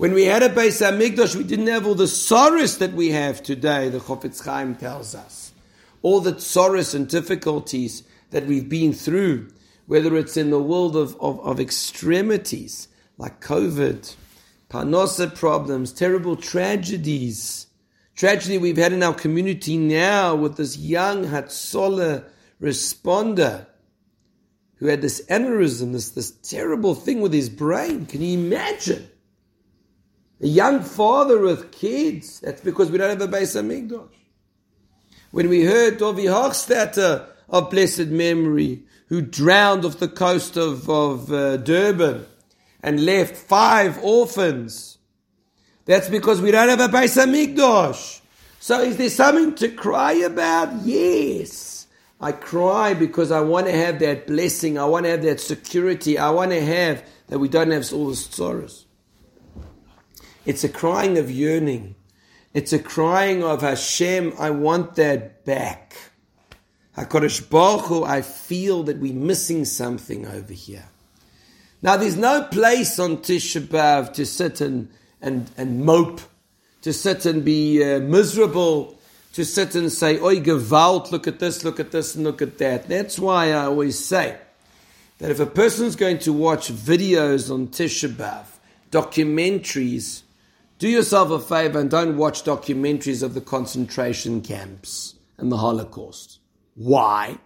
When 0.00 0.14
we 0.14 0.24
had 0.24 0.42
a 0.42 0.48
Beis 0.48 0.80
Hamikdash, 0.80 1.36
we 1.36 1.44
didn't 1.44 1.66
have 1.66 1.86
all 1.86 1.94
the 1.94 2.08
sorrows 2.08 2.78
that 2.78 2.94
we 2.94 3.10
have 3.10 3.42
today, 3.42 3.90
the 3.90 3.98
Chofetz 3.98 4.42
Chaim 4.42 4.74
tells 4.74 5.14
us. 5.14 5.52
All 6.00 6.20
the 6.20 6.40
sorrows 6.40 6.94
and 6.94 7.06
difficulties 7.06 8.02
that 8.30 8.46
we've 8.46 8.66
been 8.66 8.94
through, 8.94 9.48
whether 9.84 10.16
it's 10.16 10.38
in 10.38 10.48
the 10.48 10.58
world 10.58 10.96
of, 10.96 11.20
of, 11.20 11.38
of 11.40 11.60
extremities, 11.60 12.88
like 13.18 13.42
COVID, 13.42 14.16
parnasa 14.70 15.34
problems, 15.34 15.92
terrible 15.92 16.34
tragedies. 16.34 17.66
Tragedy 18.16 18.56
we've 18.56 18.78
had 18.78 18.94
in 18.94 19.02
our 19.02 19.12
community 19.12 19.76
now 19.76 20.34
with 20.34 20.56
this 20.56 20.78
young 20.78 21.26
Hatzola 21.26 22.24
responder 22.58 23.66
who 24.76 24.86
had 24.86 25.02
this 25.02 25.20
aneurysm, 25.26 25.92
this, 25.92 26.08
this 26.12 26.30
terrible 26.30 26.94
thing 26.94 27.20
with 27.20 27.34
his 27.34 27.50
brain. 27.50 28.06
Can 28.06 28.22
you 28.22 28.38
imagine? 28.38 29.06
A 30.42 30.46
young 30.46 30.82
father 30.82 31.40
with 31.40 31.70
kids. 31.70 32.40
That's 32.40 32.62
because 32.62 32.90
we 32.90 32.98
don't 32.98 33.10
have 33.10 33.20
a 33.20 33.28
Beis 33.28 33.54
Hamikdash. 33.60 34.08
When 35.32 35.48
we 35.48 35.64
heard 35.64 35.98
Dovi 35.98 36.24
Hochstetter 36.24 37.26
of 37.48 37.70
blessed 37.70 38.06
memory, 38.06 38.84
who 39.08 39.20
drowned 39.20 39.84
off 39.84 39.98
the 39.98 40.08
coast 40.08 40.56
of, 40.56 40.88
of 40.88 41.30
uh, 41.32 41.56
Durban 41.58 42.26
and 42.82 43.04
left 43.04 43.36
five 43.36 43.98
orphans, 44.02 44.98
that's 45.84 46.08
because 46.08 46.40
we 46.40 46.50
don't 46.50 46.68
have 46.68 46.80
a 46.80 46.88
Beis 46.88 47.16
Hamikdash. 47.16 48.20
So 48.60 48.80
is 48.80 48.96
there 48.96 49.10
something 49.10 49.54
to 49.56 49.68
cry 49.68 50.12
about? 50.12 50.82
Yes. 50.82 51.86
I 52.20 52.32
cry 52.32 52.94
because 52.94 53.30
I 53.30 53.40
want 53.40 53.66
to 53.66 53.72
have 53.72 53.98
that 54.00 54.26
blessing. 54.26 54.78
I 54.78 54.84
want 54.84 55.04
to 55.04 55.10
have 55.10 55.22
that 55.22 55.40
security. 55.40 56.18
I 56.18 56.30
want 56.30 56.50
to 56.50 56.64
have 56.64 57.02
that 57.28 57.38
we 57.38 57.48
don't 57.48 57.70
have 57.70 57.90
all 57.92 58.08
the 58.08 58.16
sorrows. 58.16 58.84
It's 60.46 60.64
a 60.64 60.68
crying 60.68 61.18
of 61.18 61.30
yearning. 61.30 61.96
It's 62.54 62.72
a 62.72 62.78
crying 62.78 63.44
of 63.44 63.60
Hashem, 63.60 64.34
I 64.38 64.50
want 64.50 64.96
that 64.96 65.44
back. 65.44 65.94
HaKadosh 66.96 67.48
Baruch 67.48 67.86
Hu, 67.86 68.04
I 68.04 68.22
feel 68.22 68.82
that 68.84 68.98
we're 68.98 69.14
missing 69.14 69.64
something 69.64 70.26
over 70.26 70.52
here. 70.52 70.88
Now, 71.82 71.96
there's 71.96 72.16
no 72.16 72.42
place 72.42 72.98
on 72.98 73.18
Tisha 73.18 73.60
B'Av 73.60 74.12
to 74.14 74.26
sit 74.26 74.60
and, 74.60 74.88
and, 75.22 75.50
and 75.56 75.84
mope, 75.84 76.20
to 76.82 76.92
sit 76.92 77.24
and 77.24 77.44
be 77.44 77.82
uh, 77.82 78.00
miserable, 78.00 78.98
to 79.34 79.44
sit 79.44 79.74
and 79.74 79.90
say, 79.92 80.18
Oi, 80.18 80.40
Gewalt, 80.40 81.12
look 81.12 81.28
at 81.28 81.38
this, 81.38 81.64
look 81.64 81.78
at 81.78 81.92
this, 81.92 82.14
and 82.14 82.24
look 82.24 82.42
at 82.42 82.58
that. 82.58 82.88
That's 82.88 83.18
why 83.18 83.52
I 83.52 83.64
always 83.64 84.04
say 84.04 84.38
that 85.18 85.30
if 85.30 85.38
a 85.38 85.46
person's 85.46 85.96
going 85.96 86.18
to 86.18 86.32
watch 86.32 86.72
videos 86.72 87.52
on 87.52 87.68
Tisha 87.68 88.08
B'Av, 88.08 88.46
documentaries, 88.90 90.22
do 90.80 90.88
yourself 90.88 91.30
a 91.30 91.38
favor 91.38 91.78
and 91.78 91.90
don't 91.90 92.16
watch 92.16 92.42
documentaries 92.42 93.22
of 93.22 93.34
the 93.34 93.40
concentration 93.42 94.40
camps 94.40 95.14
and 95.36 95.52
the 95.52 95.58
Holocaust. 95.58 96.38
Why? 96.74 97.36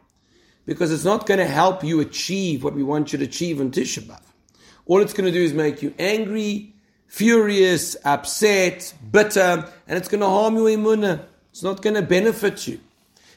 Because 0.67 0.93
it's 0.93 1.05
not 1.05 1.27
going 1.27 1.41
to 1.41 1.47
help 1.47 1.83
you 1.83 1.99
achieve 1.99 2.63
what 2.63 2.75
we 2.75 2.85
want 2.85 3.13
you 3.13 3.19
to 3.19 3.25
achieve 3.25 3.61
in 3.61 3.73
Tisha 3.73 4.03
B'Av. 4.05 4.23
All 4.87 5.03
it's 5.03 5.13
going 5.13 5.25
to 5.25 5.37
do 5.37 5.43
is 5.43 5.53
make 5.53 5.83
you 5.83 5.93
angry, 5.99 6.77
furious, 7.09 7.97
upset, 8.05 8.95
bitter, 9.11 9.69
and 9.89 9.99
it's 9.99 10.09
going 10.09 10.21
to 10.21 10.29
harm 10.29 10.55
your 10.55 10.69
emunah. 10.69 11.25
It's 11.51 11.65
not 11.65 11.83
going 11.83 11.95
to 11.95 12.03
benefit 12.03 12.69
you. 12.69 12.79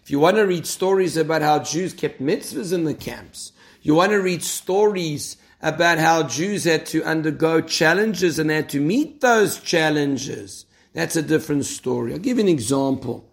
If 0.03 0.11
you 0.11 0.19
want 0.19 0.37
to 0.37 0.43
read 0.43 0.67
stories 0.67 1.17
about 1.17 1.41
how 1.41 1.57
Jews 1.63 1.95
kept 1.95 2.21
mitzvahs 2.21 2.71
in 2.71 2.83
the 2.83 2.93
camps, 2.93 3.51
you 3.81 3.95
want 3.95 4.11
to 4.11 4.21
read 4.21 4.43
stories 4.43 5.37
about 5.61 5.97
how 5.97 6.23
Jews 6.23 6.65
had 6.65 6.85
to 6.87 7.03
undergo 7.03 7.61
challenges 7.61 8.37
and 8.39 8.49
had 8.49 8.69
to 8.69 8.79
meet 8.79 9.21
those 9.21 9.59
challenges. 9.59 10.65
That's 10.93 11.15
a 11.15 11.21
different 11.21 11.65
story. 11.65 12.13
I'll 12.13 12.19
give 12.19 12.37
you 12.37 12.43
an 12.43 12.49
example. 12.49 13.29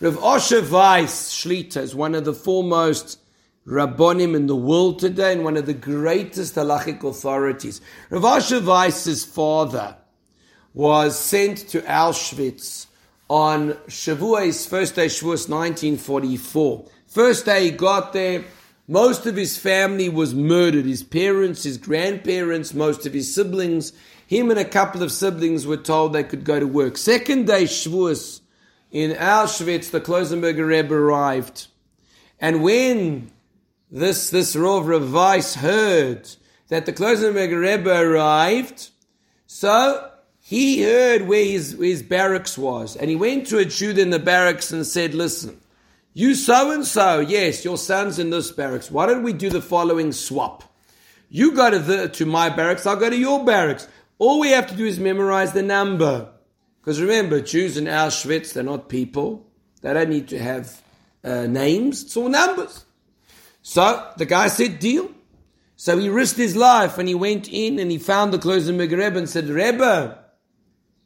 Rav 0.00 0.16
Osher 0.16 0.70
Weiss 0.70 1.32
Shlita 1.32 1.78
is 1.78 1.94
one 1.94 2.14
of 2.14 2.24
the 2.24 2.34
foremost 2.34 3.18
Rabbonim 3.66 4.34
in 4.34 4.46
the 4.46 4.56
world 4.56 4.98
today 4.98 5.32
and 5.32 5.44
one 5.44 5.56
of 5.56 5.66
the 5.66 5.74
greatest 5.74 6.54
halachic 6.54 7.02
authorities. 7.02 7.80
Rav 8.08 8.22
Osher 8.22 8.64
Weiss's 8.64 9.24
father 9.24 9.96
was 10.72 11.18
sent 11.18 11.58
to 11.68 11.80
Auschwitz 11.82 12.86
on 13.28 13.72
Shavuos, 13.88 14.68
first 14.68 14.94
day 14.94 15.06
Shavuos 15.06 15.48
1944. 15.48 16.86
First 17.08 17.44
day 17.44 17.64
he 17.64 17.70
got 17.70 18.12
there, 18.12 18.44
most 18.88 19.26
of 19.26 19.36
his 19.36 19.58
family 19.58 20.08
was 20.08 20.34
murdered. 20.34 20.86
His 20.86 21.02
parents, 21.02 21.62
his 21.62 21.76
grandparents, 21.76 22.72
most 22.72 23.04
of 23.06 23.12
his 23.12 23.32
siblings. 23.32 23.92
Him 24.26 24.50
and 24.50 24.58
a 24.58 24.64
couple 24.64 25.02
of 25.02 25.12
siblings 25.12 25.66
were 25.66 25.76
told 25.76 26.12
they 26.12 26.24
could 26.24 26.44
go 26.44 26.58
to 26.58 26.66
work. 26.66 26.96
Second 26.96 27.46
day 27.46 27.64
Shavuos 27.64 28.40
in 28.90 29.12
Auschwitz, 29.12 29.90
the 29.90 30.00
Klosenberger 30.00 30.66
Rebbe 30.66 30.94
arrived. 30.94 31.66
And 32.40 32.62
when 32.62 33.30
this, 33.90 34.30
this 34.30 34.56
Rav 34.56 35.12
Weiss 35.12 35.54
heard 35.54 36.30
that 36.68 36.86
the 36.86 36.92
Klosenberger 36.92 37.60
Rebbe 37.60 37.90
arrived, 37.90 38.88
so 39.46 40.10
he 40.40 40.82
heard 40.82 41.28
where 41.28 41.44
his, 41.44 41.76
where 41.76 41.88
his 41.88 42.02
barracks 42.02 42.56
was. 42.56 42.96
And 42.96 43.10
he 43.10 43.16
went 43.16 43.46
to 43.48 43.58
a 43.58 43.66
Jew 43.66 43.90
in 43.90 44.08
the 44.10 44.18
barracks 44.18 44.72
and 44.72 44.86
said, 44.86 45.14
listen, 45.14 45.60
you 46.18 46.34
so 46.34 46.72
and 46.72 46.84
so, 46.84 47.20
yes, 47.20 47.64
your 47.64 47.78
son's 47.78 48.18
in 48.18 48.30
this 48.30 48.50
barracks. 48.50 48.90
Why 48.90 49.06
don't 49.06 49.22
we 49.22 49.32
do 49.32 49.50
the 49.50 49.62
following 49.62 50.10
swap? 50.10 50.64
You 51.28 51.54
go 51.54 51.70
to 51.70 51.78
the 51.78 52.08
to 52.08 52.26
my 52.26 52.48
barracks, 52.48 52.86
I'll 52.86 52.96
go 52.96 53.08
to 53.08 53.16
your 53.16 53.44
barracks. 53.44 53.86
All 54.18 54.40
we 54.40 54.48
have 54.50 54.66
to 54.68 54.74
do 54.74 54.84
is 54.84 54.98
memorize 54.98 55.52
the 55.52 55.62
number. 55.62 56.28
Because 56.80 57.00
remember, 57.00 57.40
Jews 57.40 57.76
in 57.76 57.84
Auschwitz, 57.84 58.52
they're 58.52 58.64
not 58.64 58.88
people. 58.88 59.46
They 59.80 59.94
don't 59.94 60.10
need 60.10 60.26
to 60.28 60.38
have 60.40 60.82
uh, 61.22 61.46
names. 61.46 62.02
It's 62.02 62.16
all 62.16 62.28
numbers. 62.28 62.84
So 63.62 64.10
the 64.16 64.26
guy 64.26 64.48
said, 64.48 64.80
deal. 64.80 65.10
So 65.76 65.98
he 65.98 66.08
risked 66.08 66.38
his 66.38 66.56
life 66.56 66.98
and 66.98 67.06
he 67.06 67.14
went 67.14 67.48
in 67.48 67.78
and 67.78 67.92
he 67.92 67.98
found 67.98 68.32
the 68.32 68.38
Klosenberger 68.38 68.98
Rebbe 68.98 69.18
and 69.18 69.28
said, 69.28 69.48
Rebbe, 69.48 70.18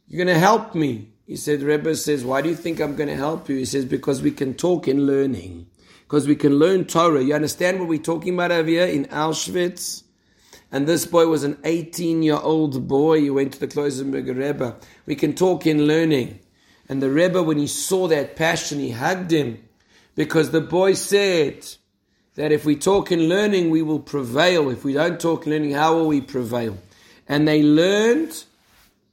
you're 0.09 0.25
going 0.25 0.35
to 0.35 0.41
help 0.41 0.75
me. 0.75 1.12
He 1.33 1.37
said, 1.37 1.63
Rebbe 1.63 1.97
says, 1.97 2.27
why 2.27 2.43
do 2.43 2.51
you 2.51 2.55
think 2.55 2.79
I'm 2.79 2.95
going 2.95 3.09
to 3.09 3.17
help 3.17 3.49
you? 3.49 3.57
He 3.57 3.65
says, 3.65 3.87
because 3.87 4.21
we 4.21 4.33
can 4.33 4.53
talk 4.53 4.87
in 4.87 5.07
learning. 5.07 5.67
Because 6.03 6.29
we 6.29 6.37
can 6.37 6.59
learn 6.59 6.85
Torah. 6.85 7.23
You 7.23 7.35
understand 7.35 7.81
what 7.81 7.89
we're 7.89 8.01
talking 8.01 8.35
about 8.35 8.53
over 8.53 8.69
here 8.69 8.85
in 8.85 9.07
Auschwitz? 9.07 10.03
And 10.71 10.87
this 10.87 11.07
boy 11.07 11.29
was 11.29 11.43
an 11.43 11.57
18 11.65 12.23
year 12.23 12.37
old 12.37 12.87
boy. 12.87 13.23
He 13.23 13.31
went 13.31 13.55
to 13.55 13.61
the 13.61 13.67
Klosenberger 13.67 14.37
Rebbe. 14.37 14.77
We 15.07 15.15
can 15.15 15.35
talk 15.35 15.67
in 15.67 15.87
learning. 15.87 16.39
And 16.87 17.03
the 17.03 17.09
Rebbe, 17.09 17.43
when 17.43 17.57
he 17.57 17.67
saw 17.67 18.09
that 18.09 18.37
passion, 18.37 18.79
he 18.79 18.91
hugged 18.91 19.31
him. 19.31 19.67
Because 20.15 20.51
the 20.51 20.61
boy 20.61 20.93
said 20.93 21.67
that 22.35 22.53
if 22.53 22.67
we 22.67 22.77
talk 22.77 23.11
in 23.11 23.21
learning, 23.21 23.71
we 23.71 23.81
will 23.81 24.01
prevail. 24.01 24.69
If 24.69 24.85
we 24.85 24.93
don't 24.93 25.19
talk 25.19 25.47
in 25.47 25.53
learning, 25.53 25.71
how 25.71 25.95
will 25.95 26.09
we 26.09 26.21
prevail? 26.21 26.77
And 27.27 27.49
they 27.49 27.63
learned 27.63 28.45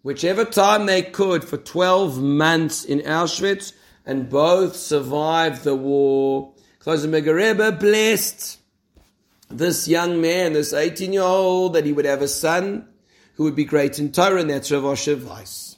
whichever 0.02 0.46
time 0.46 0.86
they 0.86 1.02
could 1.02 1.44
for 1.44 1.58
12 1.58 2.22
months 2.22 2.86
in 2.86 3.00
Auschwitz, 3.00 3.74
and 4.06 4.30
both 4.30 4.76
survived 4.76 5.64
the 5.64 5.76
war. 5.76 6.54
Klosenberger 6.80 7.36
Rebbe 7.36 7.72
blessed 7.74 8.60
this 9.50 9.88
young 9.88 10.22
man, 10.22 10.54
this 10.54 10.74
18 10.74 11.14
year 11.14 11.22
old, 11.22 11.74
that 11.74 11.86
he 11.86 11.94
would 11.94 12.06
have 12.06 12.22
a 12.22 12.28
son 12.28 12.88
who 13.36 13.44
would 13.44 13.56
be 13.56 13.66
great 13.66 14.00
in 14.00 14.12
Torah, 14.12 14.42
and 14.42 14.50
that's 14.50 14.72
Rav 14.72 14.84
Osher 14.84 15.24
Weiss. 15.24 15.78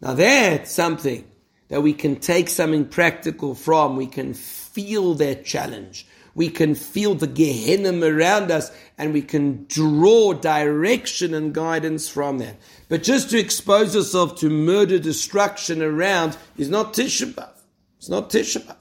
Now 0.00 0.14
that's 0.14 0.70
something 0.70 1.24
that 1.68 1.82
we 1.82 1.92
can 1.94 2.16
take 2.16 2.48
something 2.48 2.86
practical 2.86 3.54
from. 3.54 3.96
We 3.96 4.06
can 4.06 4.34
feel 4.34 5.14
that 5.14 5.44
challenge 5.44 6.06
we 6.34 6.48
can 6.48 6.74
feel 6.74 7.14
the 7.14 7.26
Gehenna 7.26 7.92
around 8.06 8.50
us 8.50 8.70
and 8.96 9.12
we 9.12 9.22
can 9.22 9.66
draw 9.66 10.32
direction 10.32 11.34
and 11.34 11.54
guidance 11.54 12.08
from 12.08 12.38
that. 12.38 12.56
But 12.88 13.02
just 13.02 13.30
to 13.30 13.38
expose 13.38 13.94
yourself 13.94 14.38
to 14.40 14.48
murder, 14.48 14.98
destruction 14.98 15.82
around 15.82 16.36
is 16.56 16.70
not 16.70 16.94
Tisha 16.94 17.32
B'Av. 17.32 17.50
It's 17.98 18.08
not 18.08 18.30
Tisha 18.30 18.64
B'Av. 18.64 18.76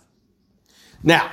Now, 1.04 1.32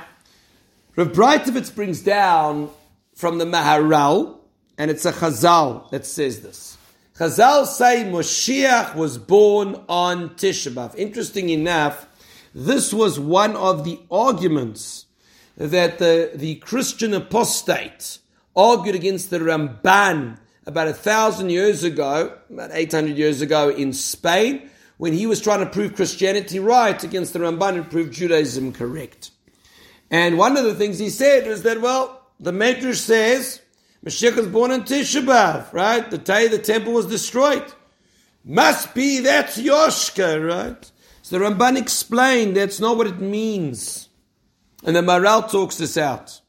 Rav 0.95 1.13
Breitowitz 1.13 1.73
brings 1.73 2.01
down 2.01 2.69
from 3.15 3.37
the 3.37 3.45
Maharal, 3.45 4.37
and 4.77 4.89
it's 4.89 5.05
a 5.05 5.11
Chazal 5.13 5.89
that 5.91 6.05
says 6.05 6.41
this. 6.41 6.77
Chazal 7.17 7.65
say 7.65 8.03
Moshiach 8.05 8.95
was 8.95 9.17
born 9.17 9.81
on 9.87 10.29
Tisha 10.31 10.73
B'Av. 10.73 10.95
Interesting 10.95 11.49
enough, 11.49 12.07
this 12.53 12.93
was 12.93 13.19
one 13.19 13.55
of 13.55 13.83
the 13.83 13.99
arguments 14.09 15.05
that 15.67 15.99
the, 15.99 16.31
the 16.33 16.55
Christian 16.55 17.13
apostate 17.13 18.19
argued 18.55 18.95
against 18.95 19.29
the 19.29 19.39
Ramban 19.39 20.39
about 20.65 20.87
a 20.87 20.93
thousand 20.93 21.49
years 21.49 21.83
ago, 21.83 22.37
about 22.49 22.71
800 22.73 23.17
years 23.17 23.41
ago 23.41 23.69
in 23.69 23.93
Spain, 23.93 24.69
when 24.97 25.13
he 25.13 25.27
was 25.27 25.41
trying 25.41 25.59
to 25.59 25.65
prove 25.65 25.95
Christianity 25.95 26.59
right 26.59 27.01
against 27.03 27.33
the 27.33 27.39
Ramban 27.39 27.75
and 27.75 27.89
prove 27.89 28.11
Judaism 28.11 28.73
correct. 28.73 29.31
And 30.09 30.37
one 30.37 30.57
of 30.57 30.63
the 30.63 30.75
things 30.75 30.97
he 30.97 31.09
said 31.09 31.47
was 31.47 31.63
that, 31.63 31.81
well, 31.81 32.27
the 32.39 32.51
Medrash 32.51 32.95
says 32.95 33.61
Mashiach 34.05 34.35
was 34.35 34.47
born 34.47 34.71
in 34.71 34.81
Tisha 34.81 35.25
B'Av, 35.25 35.73
right? 35.73 36.09
The 36.09 36.17
day 36.17 36.47
the 36.47 36.57
temple 36.57 36.93
was 36.93 37.05
destroyed. 37.05 37.65
Must 38.45 38.93
be 38.93 39.19
that's 39.19 39.57
Yoshka, 39.57 40.45
right? 40.45 40.91
So 41.21 41.37
the 41.37 41.45
Ramban 41.45 41.77
explained 41.77 42.55
that's 42.55 42.79
not 42.79 42.97
what 42.97 43.07
it 43.07 43.19
means. 43.19 44.08
And 44.83 44.95
the 44.95 45.01
Maharal 45.01 45.49
talks 45.49 45.77
this 45.77 45.97
out. 45.97 46.41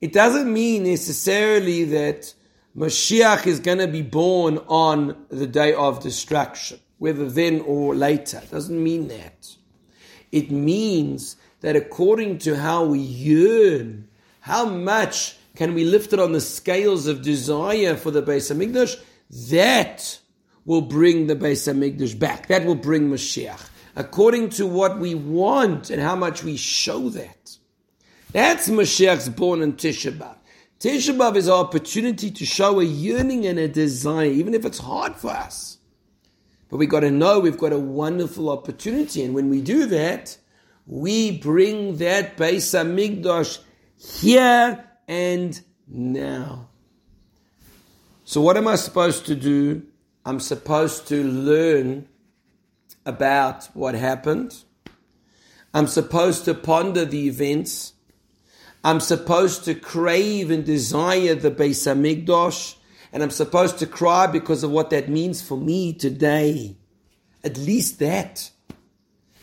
It 0.00 0.12
doesn't 0.12 0.52
mean 0.52 0.84
necessarily 0.84 1.84
that 1.84 2.34
Mashiach 2.76 3.46
is 3.46 3.60
going 3.60 3.78
to 3.78 3.88
be 3.88 4.02
born 4.02 4.58
on 4.68 5.16
the 5.30 5.46
day 5.46 5.72
of 5.72 6.02
destruction, 6.02 6.78
whether 6.98 7.28
then 7.28 7.60
or 7.62 7.94
later. 7.94 8.40
It 8.42 8.50
doesn't 8.50 8.82
mean 8.82 9.08
that. 9.08 9.56
It 10.32 10.50
means 10.50 11.36
that 11.60 11.76
according 11.76 12.38
to 12.38 12.56
how 12.56 12.84
we 12.84 12.98
yearn, 12.98 14.08
how 14.40 14.66
much 14.66 15.36
can 15.54 15.72
we 15.72 15.84
lift 15.84 16.12
it 16.12 16.20
on 16.20 16.32
the 16.32 16.40
scales 16.40 17.06
of 17.06 17.22
desire 17.22 17.96
for 17.96 18.10
the 18.10 18.22
Beis 18.22 18.54
Hamikdash? 18.54 19.00
That 19.50 20.18
will 20.66 20.82
bring 20.82 21.26
the 21.26 21.36
Beis 21.36 21.66
Hamikdash 21.66 22.18
back. 22.18 22.48
That 22.48 22.66
will 22.66 22.74
bring 22.74 23.08
Mashiach. 23.08 23.70
According 23.96 24.50
to 24.50 24.66
what 24.66 24.98
we 24.98 25.14
want 25.14 25.88
and 25.88 26.02
how 26.02 26.14
much 26.14 26.44
we 26.44 26.58
show 26.58 27.08
that. 27.10 27.35
That's 28.32 28.68
Mashiach's 28.68 29.28
born 29.28 29.62
in 29.62 29.74
Tisha 29.74 30.16
B'Av. 30.16 30.36
Tisha 30.80 31.16
B'Av 31.16 31.36
is 31.36 31.48
our 31.48 31.64
opportunity 31.64 32.30
to 32.30 32.44
show 32.44 32.80
a 32.80 32.84
yearning 32.84 33.46
and 33.46 33.58
a 33.58 33.68
desire, 33.68 34.26
even 34.26 34.54
if 34.54 34.64
it's 34.64 34.78
hard 34.78 35.16
for 35.16 35.30
us. 35.30 35.78
But 36.68 36.78
we've 36.78 36.88
got 36.88 37.00
to 37.00 37.10
know 37.10 37.38
we've 37.38 37.58
got 37.58 37.72
a 37.72 37.78
wonderful 37.78 38.50
opportunity, 38.50 39.22
and 39.22 39.34
when 39.34 39.48
we 39.48 39.62
do 39.62 39.86
that, 39.86 40.36
we 40.86 41.38
bring 41.38 41.96
that 41.96 42.36
Beis 42.36 42.74
Hamikdash 42.74 43.60
here 43.96 44.84
and 45.08 45.60
now. 45.88 46.68
So, 48.24 48.40
what 48.40 48.56
am 48.56 48.66
I 48.66 48.74
supposed 48.74 49.26
to 49.26 49.34
do? 49.34 49.82
I'm 50.24 50.40
supposed 50.40 51.06
to 51.08 51.22
learn 51.22 52.08
about 53.04 53.66
what 53.74 53.94
happened. 53.94 54.64
I'm 55.72 55.86
supposed 55.86 56.44
to 56.46 56.54
ponder 56.54 57.04
the 57.04 57.28
events. 57.28 57.92
I'm 58.86 59.00
supposed 59.00 59.64
to 59.64 59.74
crave 59.74 60.48
and 60.52 60.64
desire 60.64 61.34
the 61.34 61.50
Beis 61.50 61.88
Hamikdash, 61.88 62.76
and 63.12 63.20
I'm 63.20 63.30
supposed 63.30 63.80
to 63.80 63.86
cry 63.86 64.28
because 64.28 64.62
of 64.62 64.70
what 64.70 64.90
that 64.90 65.08
means 65.08 65.42
for 65.42 65.58
me 65.58 65.92
today. 65.92 66.76
At 67.42 67.58
least 67.58 67.98
that. 67.98 68.48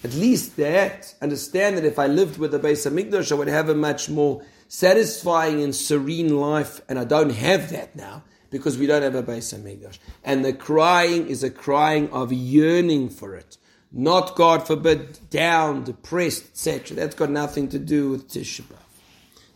At 0.02 0.14
least 0.14 0.56
that. 0.56 1.14
Understand 1.22 1.76
that 1.76 1.84
if 1.84 2.00
I 2.00 2.08
lived 2.08 2.38
with 2.38 2.52
the 2.52 2.60
Beis 2.60 2.90
Hamikdash, 2.90 3.34
I 3.34 3.36
would 3.36 3.50
have 3.50 3.68
a 3.68 3.76
much 3.76 4.10
more 4.10 4.46
satisfying 4.70 5.62
and 5.62 5.76
serene 5.76 6.40
life, 6.40 6.80
and 6.88 6.98
I 6.98 7.04
don't 7.04 7.32
have 7.32 7.70
that 7.72 7.98
now 7.98 8.24
because 8.50 8.78
we 8.78 8.88
don't 8.88 9.04
have 9.04 9.14
a 9.14 9.24
Beis 9.24 9.54
Hamikdash. 9.54 10.00
And 10.24 10.46
the 10.46 10.54
crying 10.54 11.28
is 11.28 11.44
a 11.44 11.50
crying 11.50 12.10
of 12.12 12.32
yearning 12.32 13.10
for 13.10 13.36
it, 13.36 13.58
not 13.92 14.38
God 14.38 14.66
forbid 14.66 15.30
down, 15.30 15.84
depressed, 15.84 16.46
etc. 16.52 16.96
That's 16.96 17.16
got 17.16 17.30
nothing 17.30 17.68
to 17.68 17.78
do 17.78 18.10
with 18.10 18.30
Tisha 18.30 18.62
B'av. 18.62 18.83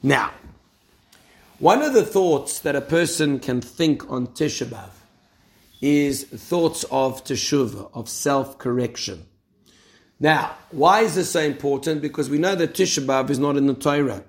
Now, 0.03 0.31
one 1.59 1.81
of 1.81 1.93
the 1.93 2.05
thoughts 2.05 2.59
that 2.59 2.75
a 2.75 2.81
person 2.81 3.39
can 3.39 3.61
think 3.61 4.09
on 4.11 4.27
Tisha 4.27 4.65
B'av 4.67 4.91
is 5.81 6.23
thoughts 6.23 6.83
of 6.91 7.23
teshuvah, 7.23 7.89
of 7.93 8.09
self-correction. 8.09 9.25
Now, 10.19 10.55
why 10.71 11.01
is 11.01 11.15
this 11.15 11.31
so 11.31 11.41
important? 11.41 12.01
Because 12.01 12.29
we 12.29 12.39
know 12.39 12.55
that 12.55 12.73
Tisha 12.73 13.05
B'Av 13.05 13.29
is 13.29 13.39
not 13.39 13.57
in 13.57 13.67
the 13.67 13.73
Torah. 13.73 14.23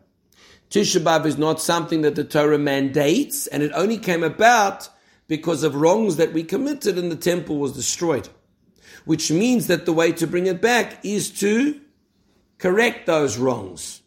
Tisha 0.70 1.00
B'Av 1.00 1.24
is 1.24 1.38
not 1.38 1.60
something 1.60 2.02
that 2.02 2.14
the 2.14 2.24
Torah 2.24 2.58
mandates, 2.58 3.46
and 3.46 3.62
it 3.62 3.72
only 3.74 3.96
came 3.96 4.22
about 4.22 4.88
because 5.26 5.62
of 5.62 5.74
wrongs 5.74 6.16
that 6.16 6.32
we 6.32 6.42
committed 6.42 6.98
and 6.98 7.10
the 7.10 7.16
temple 7.16 7.58
was 7.58 7.72
destroyed. 7.72 8.28
Which 9.04 9.30
means 9.30 9.66
that 9.68 9.86
the 9.86 9.92
way 9.92 10.12
to 10.12 10.26
bring 10.26 10.46
it 10.46 10.60
back 10.60 11.04
is 11.04 11.30
to 11.40 11.80
correct 12.58 13.06
those 13.06 13.38
wrongs. 13.38 14.02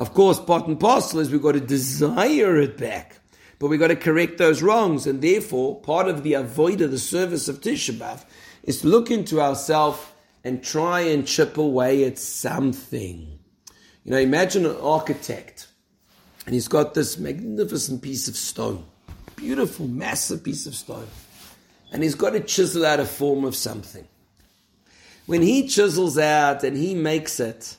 Of 0.00 0.14
course, 0.14 0.40
part 0.40 0.66
and 0.66 0.80
parcel 0.80 1.20
is 1.20 1.30
we've 1.30 1.42
got 1.42 1.52
to 1.52 1.60
desire 1.60 2.56
it 2.56 2.78
back, 2.78 3.20
but 3.58 3.66
we've 3.68 3.78
got 3.78 3.88
to 3.88 3.96
correct 3.96 4.38
those 4.38 4.62
wrongs, 4.62 5.06
and 5.06 5.20
therefore, 5.20 5.78
part 5.82 6.08
of 6.08 6.22
the 6.22 6.32
avoid 6.32 6.80
of 6.80 6.90
the 6.90 6.98
service 6.98 7.48
of 7.48 7.60
Tisha 7.60 7.92
B'Av 7.92 8.24
is 8.62 8.80
to 8.80 8.88
look 8.88 9.10
into 9.10 9.42
ourselves 9.42 10.00
and 10.42 10.64
try 10.64 11.00
and 11.00 11.26
chip 11.26 11.58
away 11.58 12.04
at 12.04 12.18
something. 12.18 13.38
You 14.04 14.12
know, 14.12 14.18
imagine 14.18 14.64
an 14.64 14.76
architect, 14.76 15.68
and 16.46 16.54
he's 16.54 16.68
got 16.68 16.94
this 16.94 17.18
magnificent 17.18 18.00
piece 18.00 18.26
of 18.26 18.36
stone, 18.36 18.86
beautiful, 19.36 19.86
massive 19.86 20.42
piece 20.42 20.64
of 20.64 20.74
stone, 20.74 21.08
and 21.92 22.02
he's 22.02 22.14
got 22.14 22.30
to 22.30 22.40
chisel 22.40 22.86
out 22.86 23.00
a 23.00 23.04
form 23.04 23.44
of 23.44 23.54
something. 23.54 24.08
When 25.26 25.42
he 25.42 25.68
chisels 25.68 26.16
out 26.16 26.64
and 26.64 26.74
he 26.74 26.94
makes 26.94 27.38
it, 27.38 27.76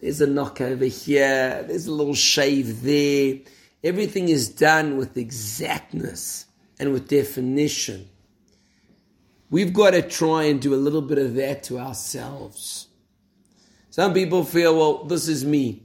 there's 0.00 0.20
a 0.20 0.26
knock 0.26 0.60
over 0.60 0.84
here, 0.84 1.64
there's 1.66 1.86
a 1.86 1.92
little 1.92 2.14
shave 2.14 2.82
there. 2.82 3.38
Everything 3.82 4.28
is 4.28 4.48
done 4.48 4.96
with 4.96 5.16
exactness 5.16 6.46
and 6.78 6.92
with 6.92 7.08
definition. 7.08 8.08
We've 9.50 9.72
got 9.72 9.90
to 9.90 10.02
try 10.02 10.44
and 10.44 10.60
do 10.60 10.74
a 10.74 10.76
little 10.76 11.02
bit 11.02 11.18
of 11.18 11.34
that 11.34 11.62
to 11.64 11.78
ourselves. 11.78 12.88
Some 13.90 14.12
people 14.12 14.42
feel, 14.44 14.76
well, 14.76 15.04
this 15.04 15.28
is 15.28 15.44
me. 15.44 15.82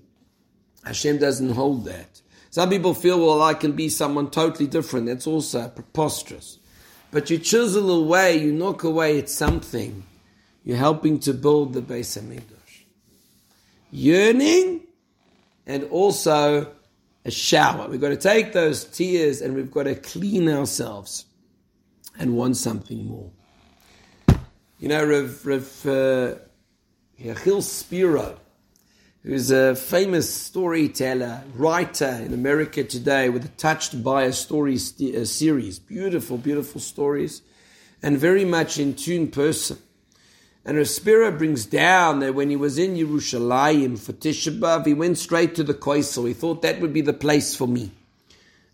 Hashem 0.83 1.19
doesn't 1.19 1.51
hold 1.51 1.85
that. 1.85 2.21
Some 2.49 2.69
people 2.69 2.93
feel, 2.93 3.19
well, 3.19 3.41
I 3.41 3.53
can 3.53 3.73
be 3.73 3.89
someone 3.89 4.31
totally 4.31 4.67
different. 4.67 5.05
That's 5.05 5.27
also 5.27 5.67
preposterous. 5.67 6.57
But 7.11 7.29
you 7.29 7.37
chisel 7.37 7.91
away, 7.91 8.37
you 8.37 8.51
knock 8.51 8.83
away 8.83 9.19
at 9.19 9.29
something. 9.29 10.03
You're 10.63 10.77
helping 10.77 11.19
to 11.19 11.33
build 11.33 11.73
the 11.73 11.81
Beis 11.81 12.19
Hamikdash. 12.19 12.58
Yearning 13.91 14.81
and 15.65 15.83
also 15.85 16.73
a 17.25 17.31
shower. 17.31 17.87
We've 17.87 18.01
got 18.01 18.09
to 18.09 18.17
take 18.17 18.53
those 18.53 18.83
tears 18.83 19.41
and 19.41 19.55
we've 19.55 19.71
got 19.71 19.83
to 19.83 19.95
clean 19.95 20.49
ourselves 20.49 21.25
and 22.17 22.35
want 22.35 22.57
something 22.57 23.05
more. 23.05 23.31
You 24.79 24.87
know, 24.89 25.05
Rav, 25.05 25.45
Rav 25.45 25.85
uh, 25.85 26.35
Yechiel 27.21 27.61
Spero, 27.61 28.37
who's 29.23 29.51
a 29.51 29.75
famous 29.75 30.33
storyteller, 30.33 31.43
writer 31.53 32.21
in 32.23 32.33
America 32.33 32.83
today 32.83 33.29
with 33.29 33.45
a 33.45 33.49
Touched 33.49 34.01
by 34.03 34.23
a 34.23 34.33
Story 34.33 34.77
st- 34.77 35.15
a 35.15 35.25
series. 35.25 35.79
Beautiful, 35.79 36.37
beautiful 36.37 36.79
stories, 36.79 37.41
and 38.01 38.17
very 38.17 38.45
much 38.45 38.79
in 38.79 38.93
tune 38.93 39.27
person. 39.27 39.77
And 40.69 40.77
Rav 40.77 40.87
Spero 40.87 41.31
brings 41.31 41.65
down 41.65 42.19
that 42.19 42.35
when 42.35 42.51
he 42.51 42.55
was 42.55 42.77
in 42.77 42.93
Yerushalayim 42.93 43.97
for 43.97 44.13
Tisha 44.13 44.59
B'Av, 44.59 44.85
he 44.85 44.93
went 44.93 45.17
straight 45.17 45.55
to 45.55 45.63
the 45.63 45.73
Koisel. 45.73 46.27
He 46.27 46.33
thought 46.35 46.61
that 46.61 46.79
would 46.79 46.93
be 46.93 47.01
the 47.01 47.11
place 47.11 47.55
for 47.55 47.67
me. 47.67 47.89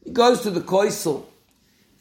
He 0.03 0.11
goes 0.11 0.41
to 0.41 0.51
the 0.51 0.59
Koisel 0.59 1.23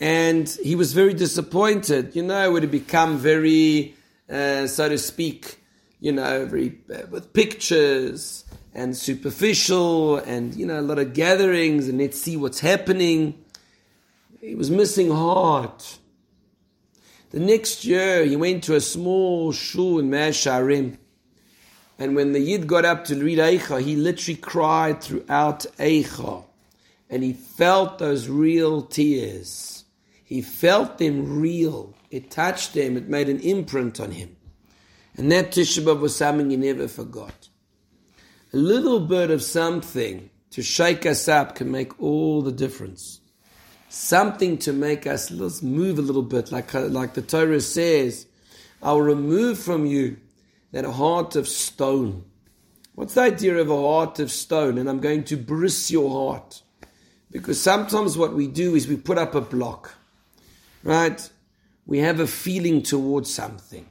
and 0.00 0.48
he 0.64 0.74
was 0.74 0.94
very 0.94 1.14
disappointed. 1.14 2.16
You 2.16 2.24
know, 2.24 2.44
it 2.44 2.50
would 2.50 2.64
have 2.64 2.72
become 2.72 3.18
very, 3.18 3.94
uh, 4.28 4.66
so 4.66 4.88
to 4.88 4.98
speak, 4.98 5.60
you 6.00 6.10
know, 6.10 6.44
very 6.44 6.76
uh, 6.92 7.02
with 7.08 7.32
pictures 7.32 8.44
and 8.74 8.96
superficial, 8.96 10.16
and 10.16 10.56
you 10.56 10.66
know, 10.66 10.80
a 10.80 10.82
lot 10.82 10.98
of 10.98 11.14
gatherings, 11.14 11.86
and 11.86 11.98
let's 11.98 12.20
see 12.20 12.36
what's 12.36 12.58
happening. 12.58 13.44
He 14.40 14.56
was 14.56 14.72
missing 14.72 15.12
heart. 15.12 15.98
The 17.34 17.40
next 17.40 17.84
year, 17.84 18.24
he 18.24 18.36
went 18.36 18.62
to 18.62 18.76
a 18.76 18.80
small 18.80 19.50
shul 19.50 19.98
in 19.98 20.08
Mea 20.08 20.30
Shearim. 20.30 20.98
And 21.98 22.14
when 22.14 22.30
the 22.30 22.38
Yid 22.38 22.68
got 22.68 22.84
up 22.84 23.06
to 23.06 23.16
read 23.16 23.38
Eicha, 23.38 23.82
he 23.82 23.96
literally 23.96 24.36
cried 24.36 25.02
throughout 25.02 25.66
Eicha. 25.76 26.44
And 27.10 27.24
he 27.24 27.32
felt 27.32 27.98
those 27.98 28.28
real 28.28 28.82
tears. 28.82 29.84
He 30.22 30.42
felt 30.42 30.98
them 30.98 31.40
real. 31.40 31.96
It 32.08 32.30
touched 32.30 32.76
him. 32.76 32.96
It 32.96 33.08
made 33.08 33.28
an 33.28 33.40
imprint 33.40 33.98
on 33.98 34.12
him. 34.12 34.36
And 35.16 35.32
that 35.32 35.50
Tisha 35.50 35.98
was 35.98 36.14
something 36.14 36.50
he 36.50 36.56
never 36.56 36.86
forgot. 36.86 37.48
A 38.52 38.56
little 38.56 39.00
bit 39.00 39.32
of 39.32 39.42
something 39.42 40.30
to 40.50 40.62
shake 40.62 41.04
us 41.04 41.26
up 41.26 41.56
can 41.56 41.68
make 41.72 42.00
all 42.00 42.42
the 42.42 42.52
difference. 42.52 43.18
Something 43.94 44.58
to 44.58 44.72
make 44.72 45.06
us 45.06 45.30
let's 45.30 45.62
move 45.62 46.00
a 46.00 46.02
little 46.02 46.24
bit, 46.24 46.50
like, 46.50 46.74
uh, 46.74 46.86
like 46.86 47.14
the 47.14 47.22
Torah 47.22 47.60
says, 47.60 48.26
I'll 48.82 49.00
remove 49.00 49.56
from 49.56 49.86
you 49.86 50.16
that 50.72 50.84
heart 50.84 51.36
of 51.36 51.46
stone. 51.46 52.24
What's 52.96 53.14
the 53.14 53.20
idea 53.20 53.56
of 53.56 53.70
a 53.70 53.80
heart 53.80 54.18
of 54.18 54.32
stone? 54.32 54.78
And 54.78 54.90
I'm 54.90 54.98
going 54.98 55.22
to 55.24 55.36
bris 55.36 55.92
your 55.92 56.10
heart. 56.10 56.60
Because 57.30 57.60
sometimes 57.60 58.18
what 58.18 58.34
we 58.34 58.48
do 58.48 58.74
is 58.74 58.88
we 58.88 58.96
put 58.96 59.16
up 59.16 59.36
a 59.36 59.40
block, 59.40 59.94
right? 60.82 61.30
We 61.86 61.98
have 61.98 62.18
a 62.18 62.26
feeling 62.26 62.82
towards 62.82 63.32
something. 63.32 63.88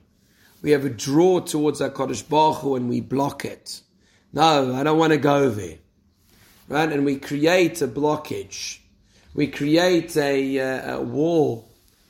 We 0.62 0.72
have 0.72 0.84
a 0.84 0.90
draw 0.90 1.40
towards 1.40 1.80
our 1.80 1.90
Kodesh 1.90 2.28
Baruch 2.28 2.58
Hu 2.58 2.76
and 2.76 2.90
we 2.90 3.00
block 3.00 3.46
it. 3.46 3.80
No, 4.34 4.76
I 4.76 4.84
don't 4.84 5.00
want 5.00 5.14
to 5.14 5.18
go 5.18 5.50
there. 5.50 5.78
Right? 6.68 6.92
And 6.92 7.06
we 7.06 7.20
create 7.20 7.82
a 7.82 7.88
blockage. 7.88 8.80
We 9.36 9.48
create 9.48 10.16
a, 10.16 10.60
uh, 10.60 10.98
a 10.98 11.02
wall 11.02 11.68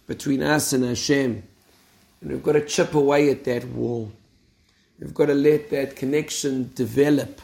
between 0.07 0.43
us 0.43 0.73
and 0.73 0.83
Hashem. 0.83 1.43
And 2.21 2.31
we've 2.31 2.43
got 2.43 2.53
to 2.53 2.65
chip 2.65 2.93
away 2.93 3.29
at 3.29 3.45
that 3.45 3.65
wall. 3.65 4.11
We've 4.99 5.13
got 5.13 5.27
to 5.27 5.33
let 5.33 5.69
that 5.69 5.95
connection 5.95 6.71
develop 6.75 7.41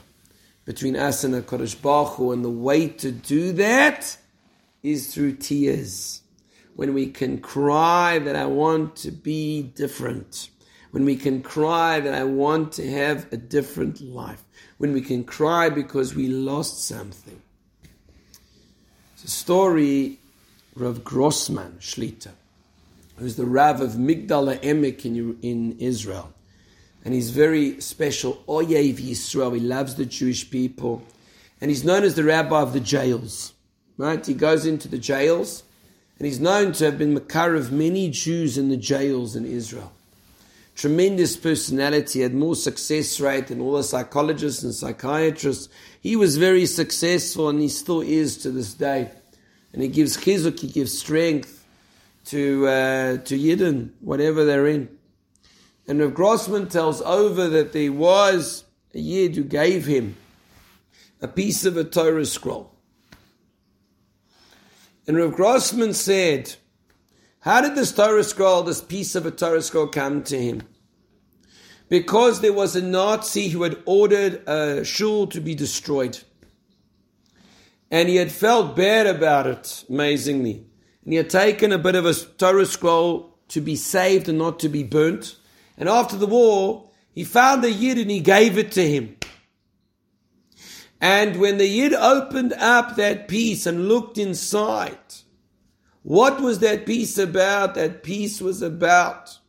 between 0.66 0.98
us 0.98 1.24
and 1.24 1.34
the 1.34 1.42
Kodesh 1.42 1.82
Baruch 1.82 2.16
Hu. 2.16 2.32
And 2.34 2.44
the 2.44 2.50
way 2.50 2.90
to 2.90 3.12
do 3.12 3.54
that 3.54 4.18
is 4.84 5.14
through 5.14 5.38
tears. 5.38 6.22
When 6.76 6.94
we 6.94 7.08
can 7.08 7.40
cry 7.40 8.20
that 8.20 8.36
I 8.36 8.46
want 8.46 8.98
to 8.98 9.12
be 9.12 9.62
different. 9.62 10.50
When 10.92 11.06
we 11.06 11.16
can 11.16 11.42
cry 11.42 12.02
that 12.02 12.14
I 12.14 12.26
want 12.26 12.74
to 12.74 12.90
have 12.90 13.32
a 13.32 13.38
different 13.38 14.02
life. 14.02 14.44
When 14.78 14.92
we 14.92 15.02
can 15.02 15.24
cry 15.24 15.70
because 15.70 16.16
we 16.16 16.28
lost 16.28 16.86
something. 16.86 17.42
A 19.30 19.32
story 19.32 20.18
of 20.82 21.04
Grossman 21.04 21.78
Shlita, 21.80 22.32
who's 23.18 23.36
the 23.36 23.46
Rav 23.46 23.80
of 23.80 23.92
Migdal 23.92 24.60
Emek 24.60 25.06
in, 25.06 25.38
in 25.44 25.78
Israel 25.78 26.34
and 27.06 27.14
he's 27.14 27.30
very 27.30 27.80
special. 27.80 28.44
Oyev 28.48 28.96
Yisrael, 28.96 29.54
he 29.54 29.60
loves 29.60 29.94
the 29.94 30.06
Jewish 30.06 30.50
people, 30.50 31.04
and 31.62 31.70
he's 31.70 31.84
known 31.84 32.04
as 32.04 32.16
the 32.16 32.24
rabbi 32.24 32.60
of 32.60 32.74
the 32.74 32.80
jails. 32.80 33.54
Right? 33.98 34.26
He 34.26 34.34
goes 34.34 34.66
into 34.66 34.88
the 34.88 34.98
jails, 34.98 35.62
and 36.18 36.26
he's 36.26 36.40
known 36.40 36.72
to 36.74 36.86
have 36.86 36.98
been 36.98 37.14
makar 37.14 37.54
of 37.54 37.72
many 37.72 38.10
Jews 38.10 38.58
in 38.58 38.70
the 38.70 38.78
jails 38.78 39.36
in 39.36 39.46
Israel. 39.46 39.92
Tremendous 40.76 41.38
personality, 41.38 42.22
had 42.22 42.34
more 42.34 42.56
success 42.56 43.20
rate 43.20 43.48
than 43.48 43.62
all 43.62 43.74
the 43.74 43.84
psychologists 43.84 44.64
and 44.64 44.74
psychiatrists. 44.74 45.70
He 46.02 46.16
was 46.16 46.38
very 46.38 46.66
successful, 46.66 47.48
and 47.48 47.62
he 47.62 47.68
still 47.68 48.02
is 48.02 48.38
to 48.38 48.50
this 48.50 48.74
day. 48.74 49.12
And 49.74 49.82
he 49.82 49.88
gives 49.88 50.18
chizuk, 50.18 50.60
he 50.60 50.68
gives 50.68 50.98
strength 50.98 51.66
to 52.26 52.68
uh, 52.68 53.18
to 53.18 53.38
Yidden, 53.38 53.92
whatever 54.02 54.46
they're 54.46 54.68
in. 54.68 54.90
And 55.88 56.00
Rav 56.00 56.14
Grossman 56.14 56.70
tells 56.70 57.02
over 57.02 57.48
that 57.50 57.74
there 57.74 57.92
was 57.92 58.64
a 58.94 59.00
Yid 59.00 59.36
who 59.36 59.44
gave 59.44 59.86
him 59.86 60.16
a 61.22 61.28
piece 61.28 61.66
of 61.66 61.78
a 61.78 61.84
Torah 61.84 62.26
scroll. 62.26 62.72
And 65.08 65.18
Rav 65.18 65.34
Grossman 65.34 65.96
said, 65.96 66.56
How 67.40 67.62
did 67.62 67.74
this 67.74 67.92
Torah 67.92 68.24
scroll, 68.24 68.62
this 68.62 68.82
piece 68.82 69.16
of 69.16 69.26
a 69.26 69.32
Torah 69.32 69.64
scroll, 69.64 69.88
come 69.88 70.22
to 70.26 70.40
him? 70.40 70.62
Because 71.90 72.42
there 72.42 72.54
was 72.54 72.76
a 72.76 72.82
Nazi 72.84 73.48
who 73.48 73.64
had 73.64 73.82
ordered 73.86 74.48
a 74.48 74.86
shul 74.86 75.26
to 75.28 75.42
be 75.42 75.56
destroyed. 75.56 76.20
And 77.92 78.08
he 78.08 78.18
had 78.18 78.32
felt 78.32 78.76
bad 78.76 79.08
about 79.08 79.48
it, 79.48 79.86
amazingly. 79.90 80.66
And 81.04 81.14
he 81.14 81.18
had 81.18 81.30
taken 81.30 81.72
a 81.72 81.78
bit 81.78 81.96
of 81.96 82.06
a 82.06 82.14
Torah 82.14 82.66
scroll 82.66 83.38
to 83.50 83.62
be 83.62 83.76
saved 83.76 84.30
and 84.30 84.38
not 84.38 84.60
to 84.60 84.70
be 84.70 84.84
burnt. 84.84 85.38
And 85.78 85.90
after 85.90 86.16
the 86.16 86.28
war, 86.28 86.90
he 87.12 87.24
found 87.24 87.64
the 87.64 87.72
Yid 87.72 87.98
and 87.98 88.12
he 88.12 88.20
gave 88.20 88.58
it 88.58 88.72
to 88.74 88.88
him. 88.88 89.18
And 91.02 91.40
when 91.40 91.58
the 91.58 91.68
Yid 91.68 91.94
opened 91.94 92.54
up 92.54 92.96
that 92.96 93.28
piece 93.28 93.66
and 93.66 93.88
looked 93.88 94.18
inside, 94.18 94.98
what 96.04 96.42
was 96.42 96.60
that 96.60 96.86
piece 96.86 97.18
about? 97.18 97.76
That 97.76 98.04
piece 98.04 98.42
was 98.42 98.62
about 98.62 99.40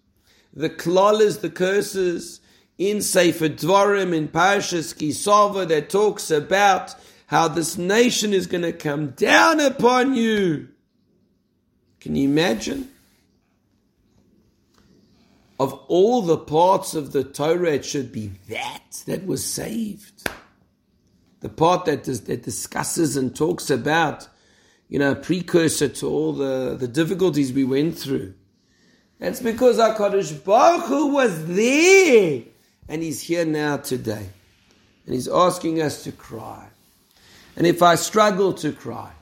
the 0.52 0.70
klalas, 0.70 1.40
the 1.40 1.50
curses 1.50 2.40
in 2.78 3.02
Sefer 3.02 3.48
Dvarim, 3.48 4.14
in 4.14 4.28
Parshas 4.28 4.96
Ki 4.96 5.12
Savo, 5.12 5.64
that 5.64 5.90
talks 5.90 6.30
about 6.30 6.94
how 7.30 7.48
this 7.48 7.78
nation 7.78 8.32
is 8.32 8.46
going 8.46 8.62
to 8.62 8.72
come 8.72 9.10
down 9.10 9.60
upon 9.60 10.14
you. 10.14 10.68
Can 12.00 12.14
you 12.14 12.28
imagine? 12.28 12.90
of 15.60 15.74
all 15.88 16.22
the 16.22 16.38
parts 16.38 16.94
of 16.94 17.12
the 17.12 17.22
Torah, 17.22 17.72
it 17.72 17.84
should 17.84 18.10
be 18.10 18.28
that 18.48 19.02
that 19.04 19.26
was 19.26 19.44
saved. 19.44 20.26
The 21.40 21.50
part 21.50 21.84
that, 21.84 22.08
is, 22.08 22.22
that 22.22 22.42
discusses 22.42 23.14
and 23.14 23.36
talks 23.36 23.68
about, 23.68 24.26
you 24.88 24.98
know, 24.98 25.14
precursor 25.14 25.88
to 25.88 26.08
all 26.08 26.32
the, 26.32 26.78
the 26.80 26.88
difficulties 26.88 27.52
we 27.52 27.64
went 27.64 27.98
through. 27.98 28.32
That's 29.18 29.40
because 29.40 29.78
our 29.78 29.94
Kadosh 29.94 30.42
Baruch 30.42 30.86
Hu 30.86 31.12
was 31.12 31.44
there, 31.44 32.42
and 32.88 33.02
He's 33.02 33.20
here 33.20 33.44
now 33.44 33.76
today, 33.76 34.30
and 35.04 35.14
He's 35.14 35.28
asking 35.28 35.82
us 35.82 36.04
to 36.04 36.12
cry. 36.12 36.68
And 37.60 37.66
if 37.66 37.82
I 37.82 37.96
struggle 37.96 38.54
to 38.54 38.72
cry, 38.72 39.12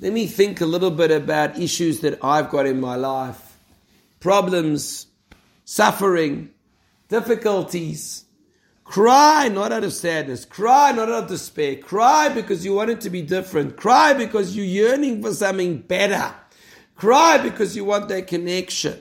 let 0.00 0.12
me 0.12 0.26
think 0.26 0.60
a 0.60 0.66
little 0.66 0.90
bit 0.90 1.12
about 1.12 1.56
issues 1.56 2.00
that 2.00 2.18
I've 2.20 2.50
got 2.50 2.66
in 2.66 2.80
my 2.80 2.96
life, 2.96 3.56
problems 4.18 5.06
suffering, 5.64 6.50
difficulties. 7.08 8.24
Cry 8.82 9.46
not 9.46 9.70
out 9.70 9.84
of 9.84 9.92
sadness. 9.92 10.44
Cry 10.44 10.90
not 10.90 11.10
out 11.10 11.22
of 11.22 11.28
despair. 11.28 11.76
Cry 11.76 12.28
because 12.28 12.64
you 12.64 12.74
want 12.74 12.90
it 12.90 13.02
to 13.02 13.08
be 13.08 13.22
different. 13.22 13.76
Cry 13.76 14.14
because 14.14 14.56
you're 14.56 14.66
yearning 14.66 15.22
for 15.22 15.32
something 15.32 15.78
better. 15.78 16.34
Cry 16.96 17.38
because 17.38 17.76
you 17.76 17.84
want 17.84 18.08
that 18.08 18.26
connection. 18.26 19.00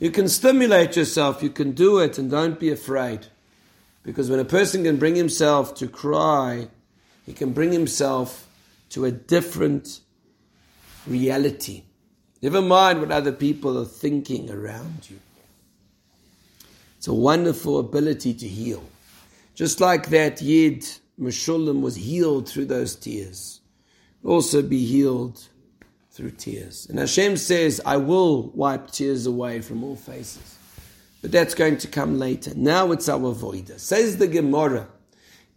You 0.00 0.10
can 0.10 0.28
stimulate 0.28 0.96
yourself. 0.96 1.44
You 1.44 1.50
can 1.50 1.74
do 1.74 2.00
it 2.00 2.18
and 2.18 2.28
don't 2.28 2.58
be 2.58 2.72
afraid. 2.72 3.28
Because 4.02 4.28
when 4.28 4.40
a 4.40 4.44
person 4.44 4.82
can 4.82 4.96
bring 4.96 5.14
himself 5.14 5.76
to 5.76 5.86
cry, 5.86 6.70
he 7.26 7.32
can 7.32 7.52
bring 7.52 7.72
himself 7.72 8.46
to 8.90 9.04
a 9.04 9.10
different 9.10 10.00
reality. 11.06 11.82
Never 12.42 12.60
mind 12.60 13.00
what 13.00 13.10
other 13.10 13.32
people 13.32 13.78
are 13.78 13.86
thinking 13.86 14.50
around 14.50 15.08
you. 15.10 15.18
It's 16.98 17.08
a 17.08 17.14
wonderful 17.14 17.78
ability 17.78 18.34
to 18.34 18.48
heal. 18.48 18.82
Just 19.54 19.80
like 19.80 20.08
that 20.10 20.42
Yid 20.42 20.86
Meshulam 21.18 21.80
was 21.80 21.96
healed 21.96 22.48
through 22.48 22.66
those 22.66 22.96
tears. 22.96 23.60
Also 24.24 24.62
be 24.62 24.84
healed 24.84 25.42
through 26.10 26.32
tears. 26.32 26.86
And 26.88 26.98
Hashem 26.98 27.36
says, 27.36 27.80
I 27.84 27.96
will 27.96 28.50
wipe 28.50 28.90
tears 28.90 29.26
away 29.26 29.60
from 29.60 29.84
all 29.84 29.96
faces. 29.96 30.58
But 31.22 31.32
that's 31.32 31.54
going 31.54 31.78
to 31.78 31.88
come 31.88 32.18
later. 32.18 32.52
Now 32.54 32.92
it's 32.92 33.08
our 33.08 33.34
voida. 33.34 33.78
Says 33.78 34.18
the 34.18 34.26
Gemara, 34.26 34.88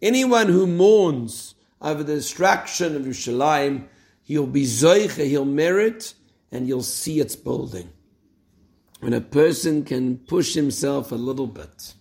anyone 0.00 0.48
who 0.48 0.66
mourns 0.66 1.54
over 1.80 2.02
the 2.02 2.16
destruction 2.16 2.96
of 2.96 3.02
Yerushalayim, 3.02 3.86
he'll 4.22 4.46
be 4.46 4.64
zoicha, 4.64 5.26
he'll 5.26 5.44
merit 5.44 6.14
and 6.50 6.66
you'll 6.66 6.82
see 6.82 7.20
it's 7.20 7.36
building. 7.36 7.90
When 9.00 9.12
a 9.12 9.20
person 9.20 9.84
can 9.84 10.18
push 10.18 10.54
himself 10.54 11.12
a 11.12 11.16
little 11.16 11.46
bit, 11.46 11.94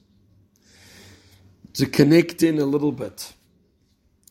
to 1.77 1.85
connect 1.85 2.41
in 2.41 2.57
a 2.57 2.65
little 2.65 2.91
bit, 2.91 3.33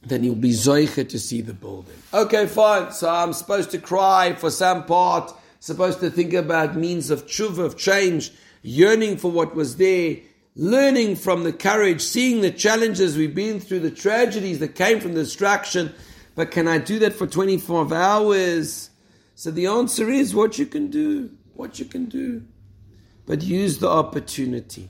then 0.04 0.24
you'll 0.24 0.34
be 0.34 0.50
zoicha 0.50 1.08
to 1.08 1.18
see 1.18 1.40
the 1.40 1.54
building. 1.54 1.94
Okay, 2.12 2.46
fine. 2.46 2.90
So 2.90 3.08
I'm 3.08 3.32
supposed 3.32 3.70
to 3.70 3.78
cry 3.78 4.32
for 4.32 4.50
some 4.50 4.84
part, 4.84 5.32
supposed 5.60 6.00
to 6.00 6.10
think 6.10 6.32
about 6.32 6.76
means 6.76 7.08
of 7.10 7.26
tshuva, 7.26 7.64
of 7.64 7.76
change, 7.78 8.32
yearning 8.62 9.16
for 9.16 9.30
what 9.30 9.54
was 9.54 9.76
there, 9.76 10.16
learning 10.56 11.14
from 11.16 11.44
the 11.44 11.52
courage, 11.52 12.00
seeing 12.00 12.40
the 12.40 12.50
challenges 12.50 13.16
we've 13.16 13.34
been 13.34 13.60
through, 13.60 13.80
the 13.80 13.90
tragedies 13.90 14.58
that 14.58 14.74
came 14.74 15.00
from 15.00 15.12
the 15.12 15.22
destruction. 15.22 15.94
But 16.34 16.50
can 16.50 16.66
I 16.66 16.78
do 16.78 16.98
that 17.00 17.12
for 17.12 17.26
24 17.26 17.94
hours? 17.94 18.90
So 19.34 19.50
the 19.50 19.66
answer 19.66 20.08
is 20.08 20.34
what 20.34 20.58
you 20.58 20.64
can 20.64 20.90
do, 20.90 21.30
what 21.54 21.78
you 21.78 21.84
can 21.84 22.06
do. 22.06 22.42
But 23.26 23.42
use 23.42 23.78
the 23.78 23.88
opportunity. 23.88 24.88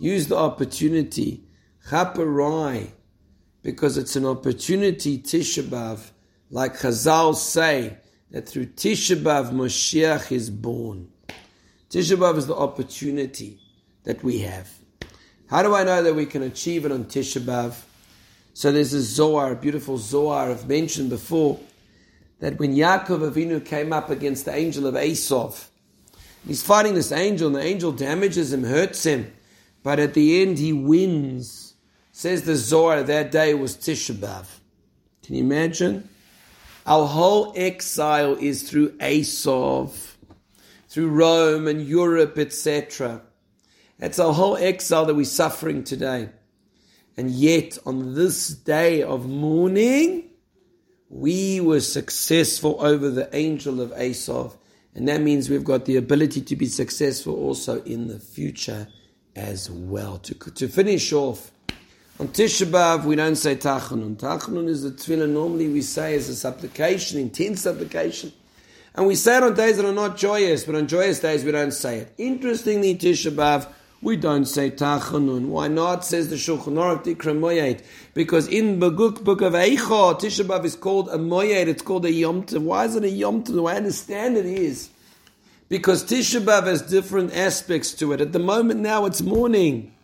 Use 0.00 0.26
the 0.26 0.36
opportunity. 0.36 1.44
Chaparai, 1.88 2.90
because 3.62 3.96
it's 3.96 4.16
an 4.16 4.26
opportunity, 4.26 5.18
Tisha 5.18 6.10
like 6.50 6.78
Chazal 6.78 7.34
say, 7.34 7.96
that 8.30 8.48
through 8.48 8.66
Tisha 8.66 9.16
B'Av 9.16 9.52
Moshiach 9.52 10.32
is 10.32 10.50
born. 10.50 11.08
Tisha 11.90 12.16
B'Av 12.16 12.38
is 12.38 12.46
the 12.46 12.56
opportunity 12.56 13.60
that 14.04 14.22
we 14.24 14.40
have. 14.40 14.79
How 15.50 15.64
do 15.64 15.74
I 15.74 15.82
know 15.82 16.00
that 16.00 16.14
we 16.14 16.26
can 16.26 16.44
achieve 16.44 16.86
it 16.86 16.92
on 16.92 17.06
Tisha 17.06 17.40
B'Av? 17.40 17.74
So 18.54 18.70
there's 18.70 18.92
a 18.92 19.02
Zohar, 19.02 19.50
a 19.50 19.56
beautiful 19.56 19.98
Zohar 19.98 20.48
I've 20.48 20.68
mentioned 20.68 21.10
before, 21.10 21.58
that 22.38 22.60
when 22.60 22.76
Yaakov 22.76 23.28
Avinu 23.28 23.64
came 23.66 23.92
up 23.92 24.10
against 24.10 24.44
the 24.44 24.54
angel 24.54 24.86
of 24.86 24.94
Esav, 24.94 25.66
he's 26.46 26.62
fighting 26.62 26.94
this 26.94 27.10
angel, 27.10 27.48
and 27.48 27.56
the 27.56 27.64
angel 27.64 27.90
damages 27.90 28.52
him, 28.52 28.62
hurts 28.62 29.02
him, 29.04 29.32
but 29.82 29.98
at 29.98 30.14
the 30.14 30.40
end 30.40 30.58
he 30.58 30.72
wins. 30.72 31.74
Says 32.12 32.44
the 32.44 32.54
Zohar, 32.54 33.02
that 33.02 33.32
day 33.32 33.52
was 33.52 33.76
Tisha 33.76 34.14
B'Av. 34.14 34.46
Can 35.24 35.34
you 35.34 35.42
imagine? 35.42 36.08
Our 36.86 37.08
whole 37.08 37.52
exile 37.56 38.36
is 38.36 38.70
through 38.70 38.90
Esav, 38.98 40.12
through 40.88 41.08
Rome 41.08 41.66
and 41.66 41.84
Europe, 41.84 42.38
etc. 42.38 43.22
That's 44.00 44.18
our 44.18 44.32
whole 44.32 44.56
exile 44.56 45.04
that 45.04 45.14
we're 45.14 45.24
suffering 45.26 45.84
today. 45.84 46.30
And 47.18 47.30
yet, 47.30 47.76
on 47.84 48.14
this 48.14 48.48
day 48.48 49.02
of 49.02 49.28
mourning, 49.28 50.30
we 51.10 51.60
were 51.60 51.80
successful 51.80 52.78
over 52.80 53.10
the 53.10 53.28
angel 53.36 53.78
of 53.78 53.90
Esav. 53.90 54.56
And 54.94 55.06
that 55.06 55.20
means 55.20 55.50
we've 55.50 55.64
got 55.64 55.84
the 55.84 55.96
ability 55.96 56.40
to 56.40 56.56
be 56.56 56.64
successful 56.64 57.34
also 57.34 57.82
in 57.82 58.08
the 58.08 58.18
future 58.18 58.88
as 59.36 59.70
well. 59.70 60.16
To, 60.18 60.34
to 60.34 60.66
finish 60.66 61.12
off, 61.12 61.52
on 62.18 62.28
Tisha 62.28 62.66
B'Av, 62.66 63.04
we 63.04 63.16
don't 63.16 63.36
say 63.36 63.54
Tachanun. 63.54 64.16
Tachanun 64.16 64.68
is 64.68 64.82
the 64.82 64.90
tefillah 64.92 65.28
normally 65.28 65.68
we 65.68 65.82
say 65.82 66.14
as 66.14 66.28
a 66.30 66.34
supplication, 66.34 67.20
intense 67.20 67.62
supplication. 67.62 68.32
And 68.94 69.06
we 69.06 69.14
say 69.14 69.36
it 69.36 69.42
on 69.42 69.54
days 69.54 69.76
that 69.76 69.84
are 69.84 69.92
not 69.92 70.16
joyous, 70.16 70.64
but 70.64 70.74
on 70.74 70.88
joyous 70.88 71.20
days 71.20 71.44
we 71.44 71.52
don't 71.52 71.72
say 71.72 71.98
it. 71.98 72.14
Interestingly, 72.16 72.96
Tisha 72.96 73.30
B'Av, 73.30 73.70
we 74.02 74.16
don't 74.16 74.46
say 74.46 74.70
Tachanun. 74.70 75.48
Why 75.48 75.68
not? 75.68 76.06
Says 76.06 76.30
the 76.30 76.36
Shulchan 76.36 76.74
Aruch 76.74 77.04
Dikra. 77.04 77.82
Because 78.14 78.48
in 78.48 78.80
Baguk 78.80 79.22
book 79.22 79.42
of 79.42 79.52
Eicha, 79.52 80.18
Tisha 80.18 80.44
B'Av 80.44 80.64
is 80.64 80.74
called 80.74 81.08
a 81.10 81.18
Moyed. 81.18 81.66
It's 81.66 81.82
called 81.82 82.06
a 82.06 82.12
Yom 82.12 82.44
Tov. 82.44 82.62
Why 82.62 82.86
is 82.86 82.96
it 82.96 83.04
a 83.04 83.10
Yom 83.10 83.44
Tov? 83.44 83.70
I 83.70 83.76
understand 83.76 84.38
it 84.38 84.46
is. 84.46 84.88
Because 85.68 86.02
Tisha 86.02 86.40
B'Av 86.40 86.66
has 86.66 86.80
different 86.80 87.36
aspects 87.36 87.92
to 87.94 88.12
it. 88.12 88.22
At 88.22 88.32
the 88.32 88.38
moment 88.38 88.80
now, 88.80 89.04
it's 89.04 89.20
morning. 89.20 89.94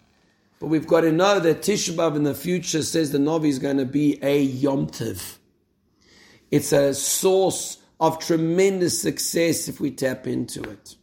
But 0.61 0.67
we've 0.67 0.87
got 0.87 1.01
to 1.01 1.13
know 1.13 1.41
that 1.41 1.63
Tisha 1.63 1.95
B'Av 1.95 2.17
in 2.17 2.25
the 2.25 2.35
future 2.35 2.83
says 2.83 3.13
the 3.13 3.19
Novi 3.19 3.49
is 3.49 3.59
going 3.59 3.79
to 3.79 3.87
be 3.87 4.19
a 4.23 4.43
Yom 4.43 4.89
Tov. 4.89 5.37
It's 6.51 6.73
a 6.73 6.93
source 6.93 7.79
of 7.99 8.19
tremendous 8.19 9.01
success 9.01 9.69
if 9.69 9.81
we 9.81 9.91
tap 9.91 10.27
into 10.27 10.63
it. 10.63 10.97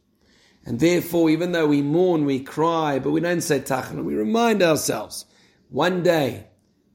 And 0.66 0.80
therefore, 0.80 1.30
even 1.30 1.52
though 1.52 1.68
we 1.68 1.82
mourn, 1.82 2.26
we 2.26 2.40
cry, 2.40 3.00
but 3.00 3.12
we 3.12 3.20
don't 3.20 3.42
say 3.42 3.60
tachana, 3.60 4.04
we 4.04 4.16
remind 4.16 4.62
ourselves, 4.62 5.26
one 5.70 6.04
day, 6.04 6.48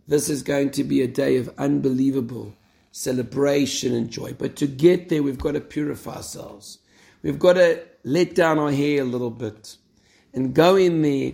this 0.06 0.30
is 0.30 0.42
going 0.42 0.70
to 0.70 0.84
be 0.84 1.02
a 1.02 1.08
day 1.08 1.36
of 1.36 1.52
unbelievable 1.58 2.54
celebration 2.92 3.94
and 3.94 4.10
joy. 4.10 4.32
But 4.32 4.56
to 4.56 4.66
get 4.66 5.10
there, 5.10 5.22
we've 5.22 5.38
got 5.38 5.52
to 5.52 5.60
purify 5.60 6.16
ourselves. 6.16 6.78
We've 7.22 7.38
got 7.38 7.54
to 7.54 7.84
let 8.04 8.34
down 8.34 8.58
our 8.58 8.72
hair 8.72 9.02
a 9.02 9.04
little 9.04 9.30
bit 9.30 9.76
and 10.32 10.54
go 10.54 10.76
in 10.76 11.02
there 11.02 11.32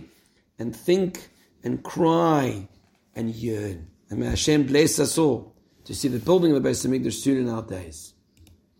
and 0.59 0.75
think 0.75 1.29
and 1.63 1.83
cry 1.83 2.67
and 3.15 3.33
yearn. 3.33 3.87
And 4.09 4.19
may 4.19 4.27
Hashem 4.27 4.65
bless 4.65 4.99
us 4.99 5.17
all 5.17 5.55
to 5.85 5.95
see 5.95 6.07
the 6.09 6.19
building 6.19 6.55
of 6.55 6.61
the 6.61 6.69
Beis 6.69 6.85
Hamikdash 6.85 7.13
soon 7.13 7.37
in 7.37 7.49
our 7.49 7.63
days. 7.63 8.13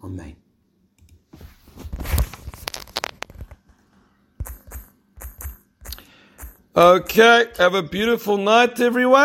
Amen. 0.03 0.35
Okay, 6.77 7.45
have 7.57 7.73
a 7.73 7.81
beautiful 7.81 8.35
night, 8.35 8.81
everyone. 8.81 9.23